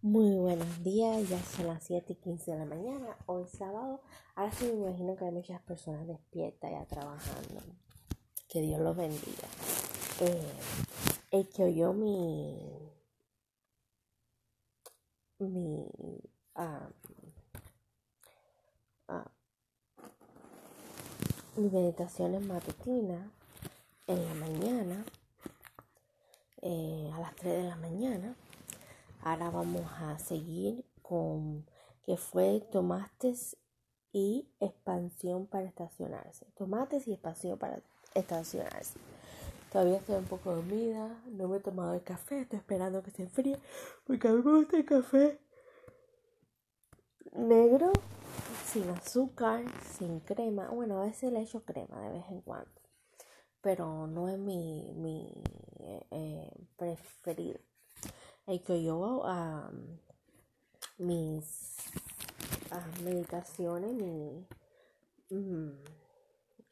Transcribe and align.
Muy 0.00 0.36
buenos 0.36 0.84
días, 0.84 1.28
ya 1.28 1.42
son 1.42 1.66
las 1.66 1.82
7 1.82 2.12
y 2.12 2.16
15 2.16 2.52
de 2.52 2.58
la 2.58 2.66
mañana, 2.66 3.16
hoy 3.26 3.48
sábado. 3.48 4.00
Ahora 4.36 4.52
sí 4.52 4.66
me 4.66 4.86
imagino 4.86 5.16
que 5.16 5.24
hay 5.24 5.32
muchas 5.32 5.60
personas 5.62 6.06
despiertas 6.06 6.70
ya 6.70 6.86
trabajando. 6.86 7.62
Que 8.48 8.60
Dios 8.60 8.80
los 8.80 8.96
bendiga. 8.96 9.48
Eh, 10.20 11.48
que 11.52 11.64
oyó 11.64 11.92
mi. 11.92 12.92
mi. 15.40 15.88
ah, 16.54 16.90
ah, 19.08 19.32
mis 21.56 21.72
meditaciones 21.72 22.46
matutinas 22.46 23.28
en 24.06 24.24
la 24.24 24.34
mañana, 24.34 25.04
eh, 26.62 27.10
a 27.12 27.18
las 27.18 27.34
3 27.34 27.64
de 27.64 27.68
la 27.68 27.76
mañana. 27.76 28.36
Ahora 29.22 29.50
vamos 29.50 29.90
a 29.98 30.18
seguir 30.18 30.84
con 31.02 31.66
que 32.04 32.16
fue 32.16 32.60
tomates 32.72 33.56
y 34.12 34.48
expansión 34.60 35.46
para 35.46 35.66
estacionarse. 35.66 36.46
Tomates 36.56 37.06
y 37.06 37.12
expansión 37.12 37.58
para 37.58 37.80
estacionarse. 38.14 38.98
Todavía 39.72 39.98
estoy 39.98 40.16
un 40.16 40.24
poco 40.24 40.54
dormida, 40.54 41.20
no 41.26 41.48
me 41.48 41.58
he 41.58 41.60
tomado 41.60 41.92
el 41.92 42.02
café, 42.02 42.40
estoy 42.40 42.58
esperando 42.58 43.02
que 43.02 43.10
se 43.10 43.22
enfríe 43.24 43.58
porque 44.06 44.28
a 44.28 44.32
mí 44.32 44.42
me 44.42 44.58
gusta 44.58 44.78
el 44.78 44.86
café 44.86 45.38
negro, 47.34 47.92
sin 48.64 48.88
azúcar, 48.88 49.64
sin 49.98 50.20
crema. 50.20 50.70
Bueno, 50.70 51.00
a 51.00 51.04
veces 51.04 51.32
le 51.32 51.42
echo 51.42 51.64
crema 51.64 52.00
de 52.00 52.12
vez 52.12 52.24
en 52.30 52.40
cuando, 52.40 52.80
pero 53.60 54.06
no 54.06 54.28
es 54.28 54.38
mi, 54.38 54.92
mi 54.94 55.42
eh, 55.80 56.06
eh, 56.10 56.50
preferido. 56.76 57.60
El 58.48 58.62
que 58.62 58.82
yo 58.82 59.26
a 59.26 59.70
mis 60.96 61.76
ah, 62.70 62.86
meditaciones, 63.04 63.92
mi 63.92 64.46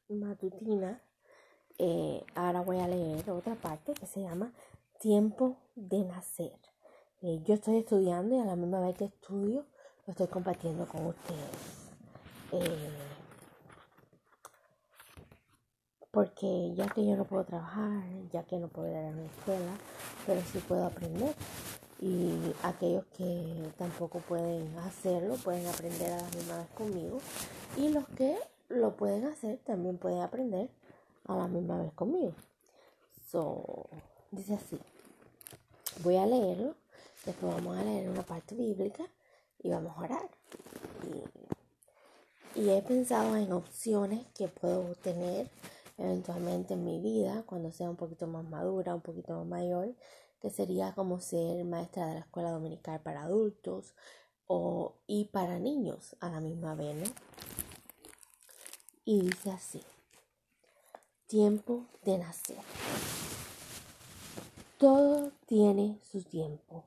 matutina, 0.09 1.03
eh, 1.77 2.25
ahora 2.35 2.63
voy 2.63 2.79
a 2.79 2.89
leer 2.89 3.29
otra 3.29 3.57
parte 3.57 3.93
que 3.93 4.07
se 4.07 4.23
llama 4.23 4.55
Tiempo 4.99 5.59
de 5.75 6.03
Nacer. 6.05 6.59
Eh, 7.21 7.43
yo 7.45 7.53
estoy 7.53 7.77
estudiando 7.77 8.37
y 8.37 8.39
a 8.41 8.47
la 8.47 8.57
misma 8.57 8.81
vez 8.81 8.97
que 8.97 9.05
estudio 9.05 9.67
lo 10.07 10.13
estoy 10.13 10.29
compartiendo 10.29 10.87
con 10.87 11.05
ustedes. 11.09 11.91
Eh, 12.53 12.89
porque 16.17 16.73
ya 16.75 16.89
que 16.89 17.05
yo 17.05 17.15
no 17.15 17.27
puedo 17.27 17.45
trabajar, 17.45 18.03
ya 18.33 18.43
que 18.45 18.57
no 18.57 18.69
puedo 18.69 18.89
ir 18.91 18.97
a 18.97 19.11
la 19.11 19.23
escuela, 19.23 19.73
pero 20.25 20.41
sí 20.51 20.61
puedo 20.67 20.87
aprender. 20.87 21.35
Y 22.01 22.55
aquellos 22.63 23.05
que 23.19 23.71
tampoco 23.77 24.21
pueden 24.21 24.79
hacerlo, 24.79 25.35
pueden 25.35 25.67
aprender 25.67 26.15
a 26.15 26.23
la 26.23 26.29
misma 26.31 26.57
vez 26.57 26.69
conmigo. 26.69 27.19
Y 27.77 27.91
los 27.91 28.09
que 28.17 28.35
lo 28.71 28.97
pueden 28.97 29.27
hacer, 29.27 29.59
también 29.59 29.99
pueden 29.99 30.23
aprender 30.23 30.71
a 31.27 31.37
la 31.37 31.49
misma 31.49 31.83
vez 31.83 31.93
conmigo. 31.93 32.33
So, 33.31 33.91
dice 34.31 34.55
así. 34.55 34.81
Voy 36.03 36.17
a 36.17 36.25
leerlo, 36.25 36.77
después 37.27 37.55
vamos 37.57 37.77
a 37.77 37.85
leer 37.85 38.09
una 38.09 38.23
parte 38.23 38.55
bíblica 38.55 39.05
y 39.59 39.69
vamos 39.69 39.95
a 39.95 40.01
orar. 40.01 40.31
Y 42.55 42.71
he 42.71 42.81
pensado 42.81 43.37
en 43.37 43.53
opciones 43.53 44.27
que 44.29 44.49
puedo 44.49 44.95
tener 44.95 45.51
eventualmente 45.99 46.75
en 46.75 46.85
mi 46.85 47.01
vida 47.01 47.45
cuando 47.47 47.71
sea 47.73 47.91
un 47.91 47.97
poquito 47.97 48.27
más 48.27 48.45
madura, 48.49 48.95
un 48.95 49.01
poquito 49.01 49.35
más 49.35 49.47
mayor, 49.47 49.95
que 50.41 50.51
sería 50.51 50.95
como 50.95 51.21
ser 51.21 51.65
maestra 51.65 52.07
de 52.07 52.15
la 52.15 52.21
escuela 52.21 52.51
dominical 52.51 53.01
para 53.01 53.23
adultos 53.23 53.95
o, 54.47 54.95
y 55.07 55.27
para 55.27 55.59
niños 55.59 56.17
a 56.21 56.29
la 56.29 56.41
misma 56.41 56.75
vez, 56.75 56.97
¿no? 56.97 57.15
Y 59.05 59.21
dice 59.23 59.51
así, 59.51 59.83
tiempo 61.27 61.87
de 62.05 62.19
nacer. 62.19 62.59
Todo 64.79 65.33
tiene 65.47 65.99
su 66.03 66.23
tiempo 66.23 66.85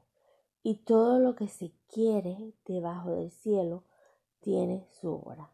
y 0.62 0.76
todo 0.76 1.20
lo 1.20 1.36
que 1.36 1.48
se 1.48 1.72
quiere 1.92 2.54
debajo 2.66 3.12
del 3.12 3.32
cielo 3.32 3.84
tiene 4.42 4.86
su 5.02 5.16
hora. 5.16 5.52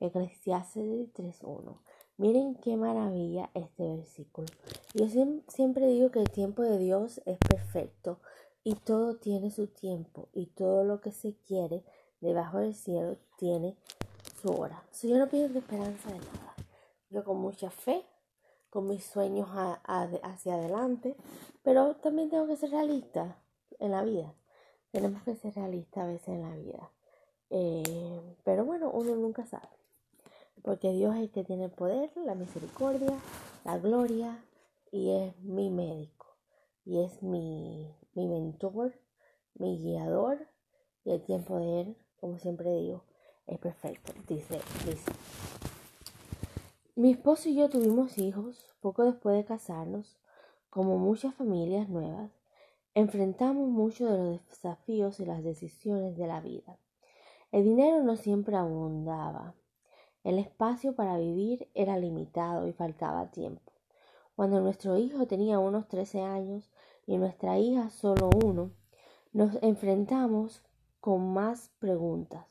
Eclesiastes 0.00 1.12
3.1 1.14 1.78
Miren 2.18 2.56
qué 2.56 2.76
maravilla 2.76 3.48
este 3.54 3.86
versículo. 3.94 4.48
Yo 4.92 5.06
siempre 5.46 5.86
digo 5.86 6.10
que 6.10 6.18
el 6.18 6.28
tiempo 6.28 6.64
de 6.64 6.76
Dios 6.76 7.20
es 7.26 7.38
perfecto 7.38 8.18
y 8.64 8.74
todo 8.74 9.14
tiene 9.18 9.52
su 9.52 9.68
tiempo 9.68 10.28
y 10.32 10.46
todo 10.46 10.82
lo 10.82 11.00
que 11.00 11.12
se 11.12 11.36
quiere 11.46 11.84
debajo 12.20 12.58
del 12.58 12.74
cielo 12.74 13.18
tiene 13.36 13.76
su 14.42 14.50
hora. 14.50 14.82
yo 15.00 15.16
no 15.16 15.28
pierdo 15.28 15.60
esperanza 15.60 16.08
de 16.10 16.18
nada. 16.18 16.56
Yo 17.08 17.22
con 17.22 17.36
mucha 17.36 17.70
fe, 17.70 18.04
con 18.68 18.88
mis 18.88 19.04
sueños 19.04 19.48
hacia 19.84 20.54
adelante, 20.54 21.14
pero 21.62 21.94
también 21.94 22.30
tengo 22.30 22.48
que 22.48 22.56
ser 22.56 22.70
realista 22.70 23.40
en 23.78 23.92
la 23.92 24.02
vida. 24.02 24.34
Tenemos 24.90 25.22
que 25.22 25.36
ser 25.36 25.54
realistas 25.54 26.02
a 26.02 26.08
veces 26.08 26.28
en 26.30 26.42
la 26.42 26.56
vida. 26.56 26.90
Eh, 27.50 28.36
pero 28.42 28.64
bueno, 28.64 28.90
uno 28.90 29.14
nunca 29.14 29.46
sabe 29.46 29.77
porque 30.68 30.92
Dios 30.92 31.14
es 31.14 31.22
el 31.22 31.30
que 31.30 31.44
tiene 31.44 31.64
el 31.64 31.70
poder, 31.70 32.10
la 32.26 32.34
misericordia, 32.34 33.18
la 33.64 33.78
gloria 33.78 34.44
y 34.92 35.12
es 35.12 35.34
mi 35.40 35.70
médico 35.70 36.26
y 36.84 37.02
es 37.02 37.22
mi, 37.22 37.90
mi 38.12 38.26
mentor, 38.26 38.92
mi 39.54 39.78
guiador 39.78 40.46
y 41.06 41.12
el 41.12 41.22
tiempo 41.22 41.56
de 41.56 41.80
Él, 41.80 41.96
como 42.20 42.38
siempre 42.38 42.70
digo, 42.70 43.02
es 43.46 43.58
perfecto. 43.58 44.12
Dice, 44.28 44.60
dice. 44.84 45.10
Mi 46.96 47.12
esposo 47.12 47.48
y 47.48 47.54
yo 47.54 47.70
tuvimos 47.70 48.18
hijos 48.18 48.76
poco 48.82 49.04
después 49.04 49.38
de 49.38 49.46
casarnos, 49.46 50.18
como 50.68 50.98
muchas 50.98 51.34
familias 51.34 51.88
nuevas. 51.88 52.30
Enfrentamos 52.92 53.70
muchos 53.70 54.10
de 54.10 54.18
los 54.18 54.46
desafíos 54.46 55.18
y 55.18 55.24
las 55.24 55.42
decisiones 55.42 56.18
de 56.18 56.26
la 56.26 56.42
vida. 56.42 56.78
El 57.52 57.64
dinero 57.64 58.02
no 58.02 58.16
siempre 58.16 58.54
abundaba 58.54 59.54
el 60.28 60.38
espacio 60.38 60.94
para 60.94 61.16
vivir 61.16 61.70
era 61.72 61.96
limitado 61.96 62.66
y 62.66 62.74
faltaba 62.74 63.30
tiempo. 63.30 63.72
Cuando 64.36 64.60
nuestro 64.60 64.98
hijo 64.98 65.26
tenía 65.26 65.58
unos 65.58 65.88
13 65.88 66.20
años 66.20 66.70
y 67.06 67.16
nuestra 67.16 67.58
hija 67.58 67.88
solo 67.88 68.28
uno, 68.44 68.70
nos 69.32 69.56
enfrentamos 69.62 70.62
con 71.00 71.32
más 71.32 71.70
preguntas. 71.78 72.44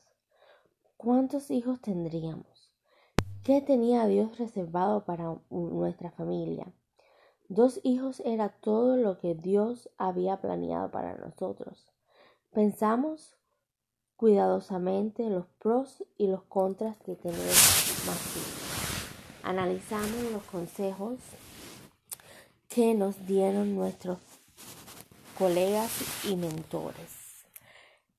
¿Cuántos 0.96 1.52
hijos 1.52 1.80
tendríamos? 1.80 2.72
¿Qué 3.44 3.60
tenía 3.60 4.08
Dios 4.08 4.38
reservado 4.38 5.04
para 5.04 5.36
nuestra 5.48 6.10
familia? 6.10 6.66
Dos 7.48 7.78
hijos 7.84 8.18
era 8.24 8.48
todo 8.48 8.96
lo 8.96 9.20
que 9.20 9.36
Dios 9.36 9.88
había 9.98 10.40
planeado 10.40 10.90
para 10.90 11.16
nosotros. 11.16 11.92
Pensamos 12.50 13.36
cuidadosamente 14.18 15.30
los 15.30 15.46
pros 15.60 16.04
y 16.16 16.26
los 16.26 16.42
contras 16.42 16.98
de 17.06 17.14
tener 17.14 17.38
más 17.38 18.36
hijos. 18.36 19.08
Analizamos 19.44 20.32
los 20.32 20.42
consejos 20.42 21.20
que 22.68 22.94
nos 22.94 23.26
dieron 23.26 23.76
nuestros 23.76 24.18
colegas 25.38 26.26
y 26.28 26.34
mentores. 26.34 27.46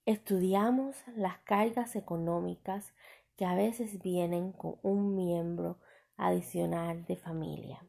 Estudiamos 0.06 0.96
las 1.18 1.38
cargas 1.40 1.98
económicas 1.98 2.94
que 3.36 3.44
a 3.44 3.54
veces 3.54 4.02
vienen 4.02 4.54
con 4.54 4.76
un 4.82 5.18
miembro 5.18 5.80
adicional 6.16 7.06
de 7.08 7.18
familia. 7.18 7.86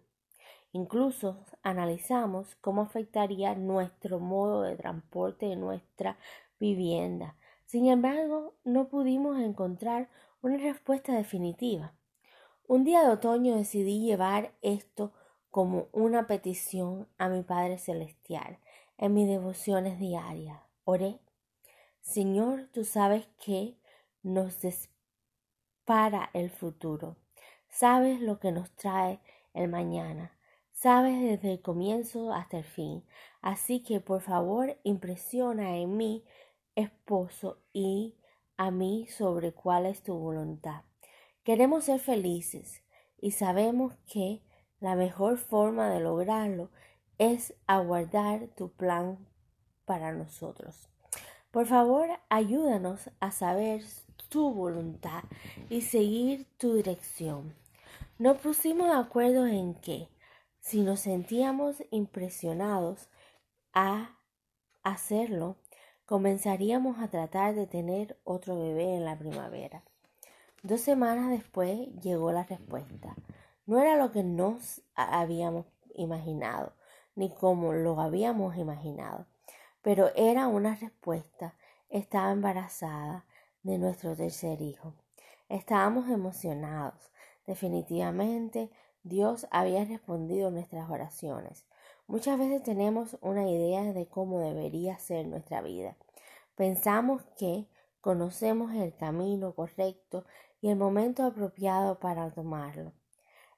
Incluso 0.72 1.44
analizamos 1.62 2.56
cómo 2.56 2.82
afectaría 2.82 3.54
nuestro 3.54 4.18
modo 4.18 4.62
de 4.62 4.74
transporte 4.74 5.46
de 5.46 5.54
nuestra 5.54 6.18
vivienda 6.58 7.36
sin 7.70 7.86
embargo, 7.86 8.56
no 8.64 8.88
pudimos 8.88 9.38
encontrar 9.38 10.08
una 10.42 10.56
respuesta 10.56 11.14
definitiva. 11.14 11.94
Un 12.66 12.82
día 12.82 13.04
de 13.04 13.10
otoño 13.10 13.54
decidí 13.54 14.00
llevar 14.00 14.52
esto 14.60 15.12
como 15.50 15.86
una 15.92 16.26
petición 16.26 17.06
a 17.16 17.28
mi 17.28 17.44
Padre 17.44 17.78
Celestial 17.78 18.58
en 18.98 19.14
mis 19.14 19.28
devociones 19.28 20.00
diarias. 20.00 20.58
Oré, 20.82 21.20
Señor, 22.00 22.68
tú 22.72 22.82
sabes 22.82 23.28
que 23.38 23.78
nos 24.24 24.60
dispara 24.62 26.28
el 26.32 26.50
futuro, 26.50 27.18
sabes 27.68 28.20
lo 28.20 28.40
que 28.40 28.50
nos 28.50 28.74
trae 28.74 29.20
el 29.54 29.68
mañana, 29.68 30.36
sabes 30.72 31.22
desde 31.22 31.52
el 31.52 31.62
comienzo 31.62 32.32
hasta 32.32 32.58
el 32.58 32.64
fin, 32.64 33.04
así 33.42 33.80
que 33.84 34.00
por 34.00 34.22
favor 34.22 34.76
impresiona 34.82 35.76
en 35.76 35.96
mí 35.96 36.24
esposo 36.80 37.62
y 37.72 38.16
a 38.56 38.70
mí 38.70 39.06
sobre 39.08 39.52
cuál 39.52 39.86
es 39.86 40.02
tu 40.02 40.14
voluntad. 40.14 40.82
Queremos 41.44 41.84
ser 41.84 42.00
felices 42.00 42.82
y 43.18 43.30
sabemos 43.30 43.94
que 44.12 44.42
la 44.80 44.94
mejor 44.96 45.38
forma 45.38 45.90
de 45.90 46.00
lograrlo 46.00 46.70
es 47.18 47.54
aguardar 47.66 48.48
tu 48.56 48.72
plan 48.72 49.26
para 49.84 50.12
nosotros. 50.12 50.88
Por 51.50 51.66
favor, 51.66 52.08
ayúdanos 52.28 53.10
a 53.20 53.30
saber 53.30 53.82
tu 54.28 54.52
voluntad 54.52 55.24
y 55.68 55.82
seguir 55.82 56.46
tu 56.56 56.74
dirección. 56.74 57.54
Nos 58.18 58.38
pusimos 58.38 58.88
de 58.88 58.94
acuerdo 58.94 59.46
en 59.46 59.74
que, 59.74 60.08
si 60.60 60.82
nos 60.82 61.00
sentíamos 61.00 61.82
impresionados 61.90 63.08
a 63.72 64.18
hacerlo, 64.82 65.56
comenzaríamos 66.10 66.98
a 66.98 67.06
tratar 67.06 67.54
de 67.54 67.68
tener 67.68 68.18
otro 68.24 68.58
bebé 68.58 68.96
en 68.96 69.04
la 69.04 69.16
primavera. 69.16 69.84
Dos 70.64 70.80
semanas 70.80 71.30
después 71.30 71.88
llegó 72.02 72.32
la 72.32 72.42
respuesta. 72.42 73.14
No 73.64 73.78
era 73.78 73.94
lo 73.94 74.10
que 74.10 74.24
nos 74.24 74.82
habíamos 74.96 75.66
imaginado, 75.94 76.72
ni 77.14 77.32
como 77.32 77.74
lo 77.74 78.00
habíamos 78.00 78.56
imaginado, 78.56 79.28
pero 79.82 80.10
era 80.16 80.48
una 80.48 80.74
respuesta. 80.74 81.54
Estaba 81.90 82.32
embarazada 82.32 83.24
de 83.62 83.78
nuestro 83.78 84.16
tercer 84.16 84.60
hijo. 84.62 84.94
Estábamos 85.48 86.10
emocionados. 86.10 87.12
Definitivamente 87.46 88.72
Dios 89.04 89.46
había 89.52 89.84
respondido 89.84 90.50
nuestras 90.50 90.90
oraciones. 90.90 91.66
Muchas 92.10 92.40
veces 92.40 92.64
tenemos 92.64 93.16
una 93.20 93.48
idea 93.48 93.92
de 93.92 94.08
cómo 94.08 94.40
debería 94.40 94.98
ser 94.98 95.28
nuestra 95.28 95.62
vida. 95.62 95.96
Pensamos 96.56 97.22
que 97.38 97.68
conocemos 98.00 98.74
el 98.74 98.92
camino 98.96 99.54
correcto 99.54 100.24
y 100.60 100.70
el 100.70 100.76
momento 100.76 101.22
apropiado 101.22 102.00
para 102.00 102.28
tomarlo. 102.32 102.92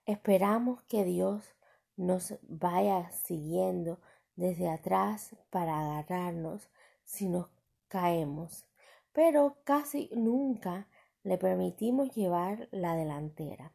Esperamos 0.05 0.83
que 0.83 1.03
Dios 1.03 1.55
nos 1.97 2.35
vaya 2.43 3.11
siguiendo 3.13 4.01
desde 4.37 4.69
atrás 4.69 5.35
para 5.49 5.81
agarrarnos 5.81 6.69
si 7.05 7.31
nos 7.31 7.47
caemos, 7.89 8.67
pero 9.15 9.57
casi 9.65 10.11
nunca 10.15 10.89
le 11.23 11.39
permitimos 11.39 12.15
llevar 12.15 12.69
la 12.71 12.97
delantera. 12.97 13.73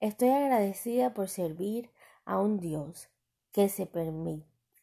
Estoy 0.00 0.30
agradecida 0.30 1.12
por 1.12 1.28
servir 1.28 1.90
a 2.24 2.40
un 2.40 2.60
Dios 2.60 3.10
que, 3.56 3.70
se 3.70 3.88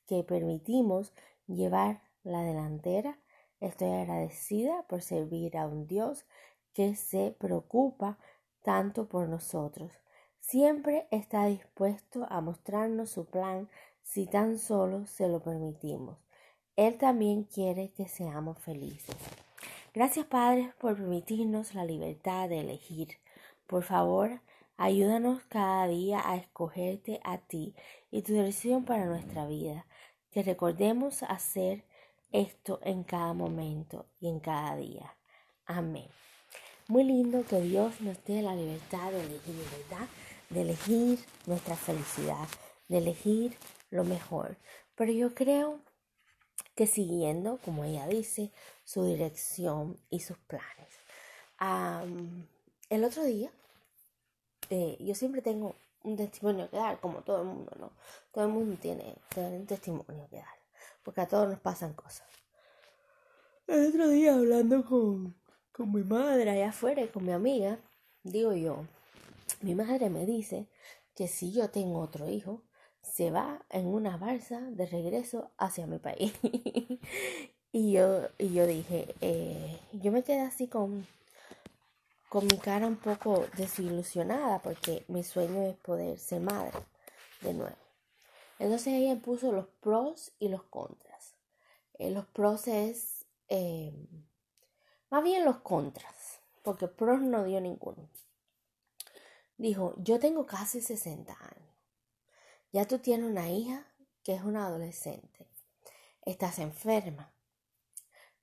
que 0.07 0.23
permitimos 0.23 1.13
llevar 1.45 2.01
la 2.23 2.41
delantera. 2.41 3.19
Estoy 3.59 3.91
agradecida 3.91 4.81
por 4.89 5.03
servir 5.03 5.57
a 5.57 5.67
un 5.67 5.85
Dios 5.85 6.25
que 6.73 6.95
se 6.95 7.35
preocupa 7.37 8.17
tanto 8.63 9.07
por 9.07 9.29
nosotros. 9.29 9.91
Siempre 10.39 11.07
está 11.11 11.45
dispuesto 11.45 12.25
a 12.31 12.41
mostrarnos 12.41 13.11
su 13.11 13.25
plan 13.25 13.69
si 14.01 14.25
tan 14.25 14.57
solo 14.57 15.05
se 15.05 15.27
lo 15.27 15.43
permitimos. 15.43 16.17
Él 16.75 16.97
también 16.97 17.43
quiere 17.43 17.91
que 17.91 18.07
seamos 18.07 18.57
felices. 18.57 19.15
Gracias 19.93 20.25
Padre 20.25 20.73
por 20.79 20.97
permitirnos 20.97 21.75
la 21.75 21.85
libertad 21.85 22.49
de 22.49 22.61
elegir. 22.61 23.19
Por 23.67 23.83
favor, 23.83 24.41
ayúdanos 24.77 25.41
cada 25.49 25.87
día 25.87 26.21
a 26.23 26.35
escogerte 26.35 27.19
a 27.23 27.37
ti 27.37 27.75
y 28.11 28.21
tu 28.21 28.33
dirección 28.33 28.85
para 28.85 29.05
nuestra 29.05 29.47
vida. 29.47 29.85
Que 30.31 30.43
recordemos 30.43 31.23
hacer 31.23 31.85
esto 32.31 32.79
en 32.83 33.03
cada 33.03 33.33
momento 33.33 34.07
y 34.19 34.27
en 34.27 34.39
cada 34.39 34.75
día. 34.75 35.15
Amén. 35.65 36.09
Muy 36.87 37.03
lindo 37.03 37.45
que 37.45 37.61
Dios 37.61 38.01
nos 38.01 38.23
dé 38.25 38.41
la 38.41 38.55
libertad 38.55 39.11
de 39.11 39.21
elegir. 39.21 39.55
De 40.49 40.61
elegir 40.61 41.19
nuestra 41.47 41.75
felicidad, 41.75 42.47
de 42.89 42.97
elegir 42.97 43.57
lo 43.89 44.03
mejor. 44.03 44.57
Pero 44.95 45.11
yo 45.11 45.33
creo 45.33 45.79
que 46.75 46.87
siguiendo, 46.87 47.59
como 47.63 47.83
ella 47.83 48.07
dice, 48.07 48.51
su 48.83 49.05
dirección 49.05 49.97
y 50.09 50.19
sus 50.19 50.37
planes. 50.37 50.89
el 52.89 53.03
otro 53.03 53.23
día, 53.23 53.51
eh, 54.73 54.97
yo 54.99 55.13
siempre 55.13 55.43
tengo 55.43 55.75
un 56.01 56.17
testimonio 56.17 56.67
que 56.67 56.77
dar, 56.77 56.99
como 56.99 57.21
todo 57.21 57.41
el 57.41 57.47
mundo, 57.47 57.71
¿no? 57.79 57.91
Todo 58.31 58.45
el 58.45 58.49
mundo 58.49 58.75
tiene, 58.81 59.15
tiene 59.31 59.57
un 59.57 59.67
testimonio 59.67 60.27
que 60.31 60.37
dar, 60.37 60.57
porque 61.03 61.21
a 61.21 61.27
todos 61.27 61.47
nos 61.47 61.59
pasan 61.59 61.93
cosas. 61.93 62.27
El 63.67 63.89
otro 63.89 64.09
día 64.09 64.33
hablando 64.33 64.83
con, 64.83 65.35
con 65.71 65.93
mi 65.93 66.03
madre 66.03 66.49
allá 66.49 66.69
afuera 66.69 67.03
y 67.03 67.07
con 67.07 67.23
mi 67.23 67.33
amiga, 67.33 67.77
digo 68.23 68.53
yo, 68.53 68.87
mi 69.61 69.75
madre 69.75 70.09
me 70.09 70.25
dice 70.25 70.67
que 71.13 71.27
si 71.27 71.51
yo 71.51 71.69
tengo 71.69 71.99
otro 71.99 72.27
hijo, 72.27 72.63
se 73.03 73.29
va 73.29 73.63
en 73.69 73.85
una 73.85 74.17
balsa 74.17 74.59
de 74.59 74.87
regreso 74.87 75.51
hacia 75.59 75.85
mi 75.85 75.99
país. 75.99 76.33
y, 77.71 77.91
yo, 77.91 78.27
y 78.39 78.53
yo 78.53 78.65
dije, 78.65 79.13
eh, 79.21 79.79
yo 79.91 80.11
me 80.11 80.23
quedé 80.23 80.41
así 80.41 80.67
con, 80.67 81.05
con 82.33 82.47
mi 82.47 82.57
cara 82.57 82.87
un 82.87 82.95
poco 82.95 83.45
desilusionada 83.57 84.57
porque 84.57 85.05
mi 85.07 85.23
sueño 85.23 85.67
es 85.67 85.75
poder 85.75 86.17
ser 86.17 86.41
madre 86.41 86.79
de 87.41 87.53
nuevo. 87.53 87.77
Entonces 88.57 88.87
ella 88.87 89.21
puso 89.21 89.51
los 89.51 89.67
pros 89.67 90.31
y 90.39 90.49
los 90.49 90.63
contras. 90.63 91.35
Eh, 91.99 92.09
los 92.09 92.25
pros 92.25 92.67
es 92.67 93.27
eh, 93.49 93.93
más 95.11 95.23
bien 95.23 95.45
los 95.45 95.57
contras, 95.57 96.39
porque 96.63 96.87
pros 96.87 97.21
no 97.21 97.43
dio 97.43 97.61
ninguno. 97.61 98.09
Dijo, 99.57 99.93
yo 99.97 100.17
tengo 100.17 100.47
casi 100.47 100.81
60 100.81 101.31
años. 101.33 101.75
Ya 102.71 102.87
tú 102.87 102.97
tienes 102.97 103.29
una 103.29 103.51
hija 103.51 103.85
que 104.23 104.33
es 104.33 104.41
una 104.41 104.65
adolescente. 104.65 105.47
Estás 106.23 106.57
enferma. 106.57 107.31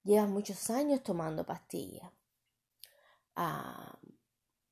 Llevas 0.04 0.28
muchos 0.28 0.70
años 0.70 1.02
tomando 1.02 1.44
pastillas. 1.44 2.12
Ah, 3.36 3.98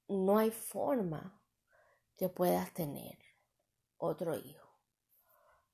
no 0.09 0.39
hay 0.39 0.51
forma 0.51 1.41
que 2.17 2.29
puedas 2.29 2.73
tener 2.73 3.19
otro 3.97 4.37
hijo. 4.37 4.69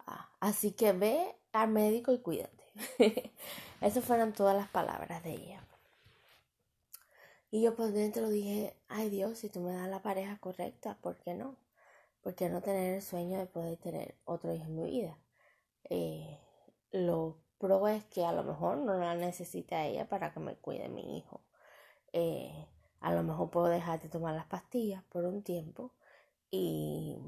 Ah, 0.07 0.31
así 0.41 0.73
que 0.73 0.93
ve 0.93 1.37
al 1.53 1.71
médico 1.71 2.13
y 2.13 2.21
cuídate. 2.21 2.65
Esas 3.81 4.05
fueron 4.05 4.33
todas 4.33 4.57
las 4.57 4.69
palabras 4.69 5.23
de 5.23 5.33
ella. 5.33 5.67
Y 7.51 7.63
yo 7.63 7.77
por 7.77 7.93
dentro 7.93 8.29
dije, 8.29 8.77
ay 8.89 9.11
Dios, 9.11 9.39
si 9.39 9.49
tú 9.49 9.61
me 9.61 9.73
das 9.73 9.89
la 9.89 10.03
pareja 10.03 10.39
correcta, 10.39 10.99
¿por 11.01 11.17
qué 11.19 11.35
no? 11.35 11.57
¿Por 12.21 12.35
qué 12.35 12.49
no 12.49 12.63
tener 12.63 12.95
el 12.95 13.03
sueño 13.03 13.39
de 13.39 13.47
poder 13.47 13.77
tener 13.77 14.17
otro 14.25 14.53
hijo 14.53 14.65
en 14.65 14.75
mi 14.75 14.85
vida? 14.91 15.19
Eh, 15.85 16.41
lo 16.91 17.39
pro 17.59 17.87
es 17.87 18.05
que 18.07 18.25
a 18.25 18.33
lo 18.33 18.43
mejor 18.43 18.79
no 18.79 18.99
la 18.99 19.15
necesita 19.15 19.85
ella 19.85 20.09
para 20.09 20.33
que 20.33 20.41
me 20.41 20.57
cuide 20.57 20.89
mi 20.89 21.17
hijo. 21.17 21.45
Eh, 22.13 22.67
a 23.05 23.13
lo 23.13 23.23
mejor 23.23 23.51
puedo 23.51 23.67
dejar 23.67 24.01
de 24.01 24.09
tomar 24.09 24.35
las 24.35 24.47
pastillas 24.47 25.05
por 25.05 25.27
un 25.27 25.43
tiempo 25.43 25.93
y, 26.51 27.19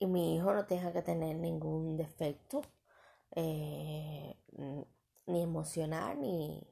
y 0.00 0.06
mi 0.06 0.34
hijo 0.34 0.52
no 0.52 0.66
tenga 0.66 0.92
que 0.92 1.00
tener 1.02 1.36
ningún 1.36 1.96
defecto, 1.96 2.62
eh, 3.36 4.36
ni 5.26 5.42
emocional, 5.42 6.20
ni, 6.20 6.66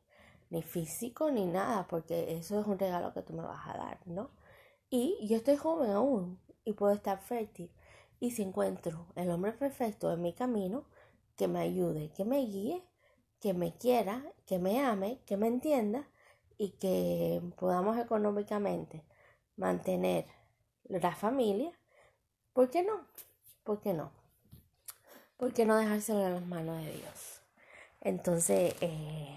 ni 0.50 0.62
físico, 0.62 1.30
ni 1.30 1.46
nada, 1.46 1.86
porque 1.86 2.36
eso 2.36 2.60
es 2.60 2.66
un 2.66 2.78
regalo 2.78 3.14
que 3.14 3.22
tú 3.22 3.34
me 3.34 3.42
vas 3.44 3.68
a 3.68 3.78
dar, 3.78 3.98
¿no? 4.06 4.30
Y 4.90 5.16
yo 5.28 5.36
estoy 5.36 5.56
joven 5.56 5.92
aún 5.92 6.40
y 6.64 6.72
puedo 6.72 6.92
estar 6.92 7.20
fértil. 7.20 7.70
Y 8.18 8.32
si 8.32 8.42
encuentro 8.42 9.06
el 9.14 9.30
hombre 9.30 9.52
perfecto 9.52 10.12
en 10.12 10.22
mi 10.22 10.32
camino, 10.32 10.86
que 11.36 11.46
me 11.46 11.60
ayude, 11.60 12.10
que 12.16 12.24
me 12.24 12.38
guíe, 12.40 12.82
que 13.40 13.54
me 13.54 13.74
quiera, 13.76 14.24
que 14.44 14.58
me 14.58 14.80
ame, 14.84 15.20
que 15.24 15.36
me 15.36 15.46
entienda 15.46 16.08
y 16.62 16.70
que 16.70 17.42
podamos 17.58 17.98
económicamente 17.98 19.04
mantener 19.56 20.26
la 20.84 21.10
familia, 21.10 21.72
¿por 22.52 22.70
qué 22.70 22.84
no? 22.84 23.04
¿Por 23.64 23.80
qué 23.80 23.92
no? 23.92 24.12
¿Por 25.36 25.52
qué 25.52 25.66
no 25.66 25.76
dejárselo 25.76 26.24
en 26.24 26.34
las 26.34 26.46
manos 26.46 26.80
de 26.84 26.92
Dios? 26.92 27.42
Entonces, 28.00 28.76
eh, 28.80 29.36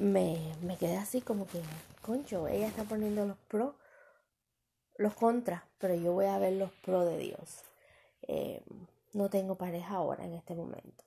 me, 0.00 0.38
me 0.60 0.76
quedé 0.76 0.96
así 0.96 1.20
como 1.20 1.46
que, 1.46 1.62
concho, 2.02 2.48
ella 2.48 2.66
está 2.66 2.82
poniendo 2.82 3.24
los 3.24 3.38
pros 3.38 3.76
los 4.96 5.14
contras, 5.14 5.62
pero 5.78 5.94
yo 5.94 6.12
voy 6.14 6.26
a 6.26 6.38
ver 6.38 6.54
los 6.54 6.72
pros 6.82 7.06
de 7.06 7.16
Dios. 7.16 7.62
Eh, 8.22 8.64
no 9.12 9.30
tengo 9.30 9.54
pareja 9.54 9.94
ahora 9.94 10.24
en 10.24 10.34
este 10.34 10.56
momento. 10.56 11.04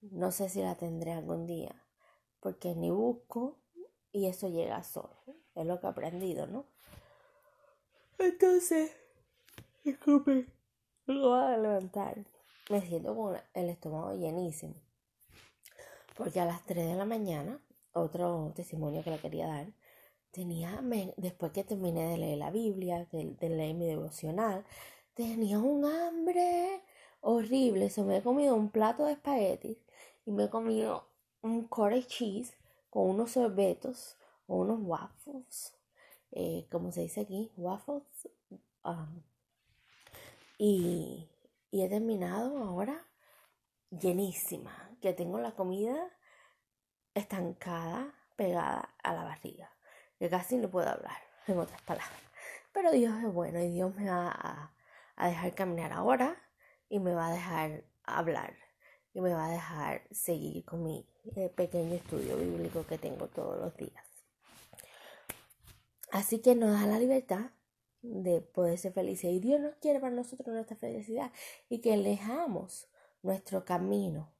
No 0.00 0.30
sé 0.30 0.48
si 0.48 0.62
la 0.62 0.76
tendré 0.76 1.12
algún 1.12 1.46
día, 1.46 1.84
porque 2.38 2.76
ni 2.76 2.90
busco 2.90 3.58
y 4.12 4.26
eso 4.26 4.48
llega 4.48 4.82
solo. 4.82 5.16
Es 5.54 5.66
lo 5.66 5.80
que 5.80 5.86
he 5.86 5.90
aprendido, 5.90 6.46
¿no? 6.46 6.66
Entonces, 8.18 8.90
disculpe, 9.84 10.46
lo 11.06 11.30
voy 11.30 11.40
a 11.40 11.56
levantar. 11.56 12.24
Me 12.68 12.80
siento 12.80 13.16
con 13.16 13.36
el 13.54 13.68
estómago 13.68 14.14
llenísimo. 14.14 14.74
Porque 16.16 16.40
a 16.40 16.44
las 16.44 16.64
3 16.66 16.88
de 16.88 16.94
la 16.96 17.04
mañana, 17.04 17.60
otro 17.92 18.52
testimonio 18.54 19.02
que 19.02 19.10
le 19.10 19.18
quería 19.18 19.46
dar, 19.46 19.72
tenía, 20.32 20.82
después 21.16 21.52
que 21.52 21.64
terminé 21.64 22.10
de 22.10 22.18
leer 22.18 22.38
la 22.38 22.50
Biblia, 22.50 23.06
de, 23.12 23.48
leer 23.48 23.74
mi 23.74 23.86
devocional, 23.86 24.64
tenía 25.14 25.58
un 25.58 25.84
hambre 25.84 26.82
horrible. 27.20 27.88
Se 27.88 28.02
me 28.02 28.18
he 28.18 28.22
comido 28.22 28.54
un 28.54 28.70
plato 28.70 29.04
de 29.06 29.12
espaguetis 29.12 29.78
y 30.26 30.32
me 30.32 30.44
he 30.44 30.50
comido 30.50 31.08
un 31.40 31.68
cottage 31.68 32.06
cheese 32.06 32.57
con 32.90 33.08
unos 33.08 33.32
sorbetos 33.32 34.16
o 34.46 34.56
unos 34.56 34.80
waffles, 34.80 35.76
eh, 36.32 36.66
como 36.70 36.92
se 36.92 37.02
dice 37.02 37.22
aquí, 37.22 37.50
waffles. 37.56 38.28
Um, 38.84 39.22
y, 40.58 41.28
y 41.70 41.82
he 41.82 41.88
terminado 41.88 42.58
ahora 42.58 43.06
llenísima, 43.90 44.90
que 45.00 45.12
tengo 45.12 45.38
la 45.38 45.52
comida 45.52 45.96
estancada, 47.14 48.14
pegada 48.36 48.94
a 49.02 49.12
la 49.12 49.24
barriga, 49.24 49.70
que 50.18 50.28
casi 50.28 50.56
no 50.56 50.70
puedo 50.70 50.88
hablar, 50.88 51.16
en 51.46 51.58
otras 51.58 51.82
palabras. 51.82 52.20
Pero 52.72 52.92
Dios 52.92 53.14
es 53.22 53.32
bueno 53.32 53.60
y 53.60 53.70
Dios 53.70 53.94
me 53.94 54.08
va 54.08 54.30
a, 54.30 54.74
a 55.16 55.28
dejar 55.28 55.54
caminar 55.54 55.92
ahora 55.92 56.36
y 56.88 56.98
me 57.00 57.14
va 57.14 57.28
a 57.28 57.32
dejar 57.32 57.84
hablar 58.04 58.54
y 59.12 59.20
me 59.20 59.34
va 59.34 59.46
a 59.46 59.50
dejar 59.50 60.02
seguir 60.10 60.64
con 60.64 60.84
mi 60.84 61.06
eh, 61.36 61.50
pequeño 61.54 61.94
estudio 61.94 62.36
bíblico 62.36 62.84
que 62.86 62.98
tengo 62.98 63.26
todos 63.28 63.58
los 63.58 63.76
días. 63.76 64.04
Así 66.10 66.40
que 66.40 66.54
nos 66.54 66.72
da 66.72 66.86
la 66.86 66.98
libertad 66.98 67.50
de 68.02 68.40
poder 68.40 68.78
ser 68.78 68.92
felices 68.92 69.30
y 69.30 69.40
Dios 69.40 69.60
nos 69.60 69.74
quiere 69.76 70.00
para 70.00 70.14
nosotros 70.14 70.54
nuestra 70.54 70.76
felicidad 70.76 71.30
y 71.68 71.80
que 71.80 71.94
alejamos 71.94 72.88
nuestro 73.22 73.64
camino 73.64 74.32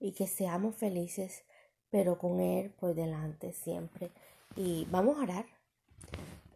y 0.00 0.12
que 0.12 0.26
seamos 0.26 0.76
felices 0.76 1.44
pero 1.92 2.16
con 2.16 2.40
Él 2.40 2.70
por 2.70 2.94
delante 2.94 3.52
siempre. 3.52 4.10
Y 4.56 4.86
vamos 4.90 5.18
a 5.18 5.24
orar 5.24 5.46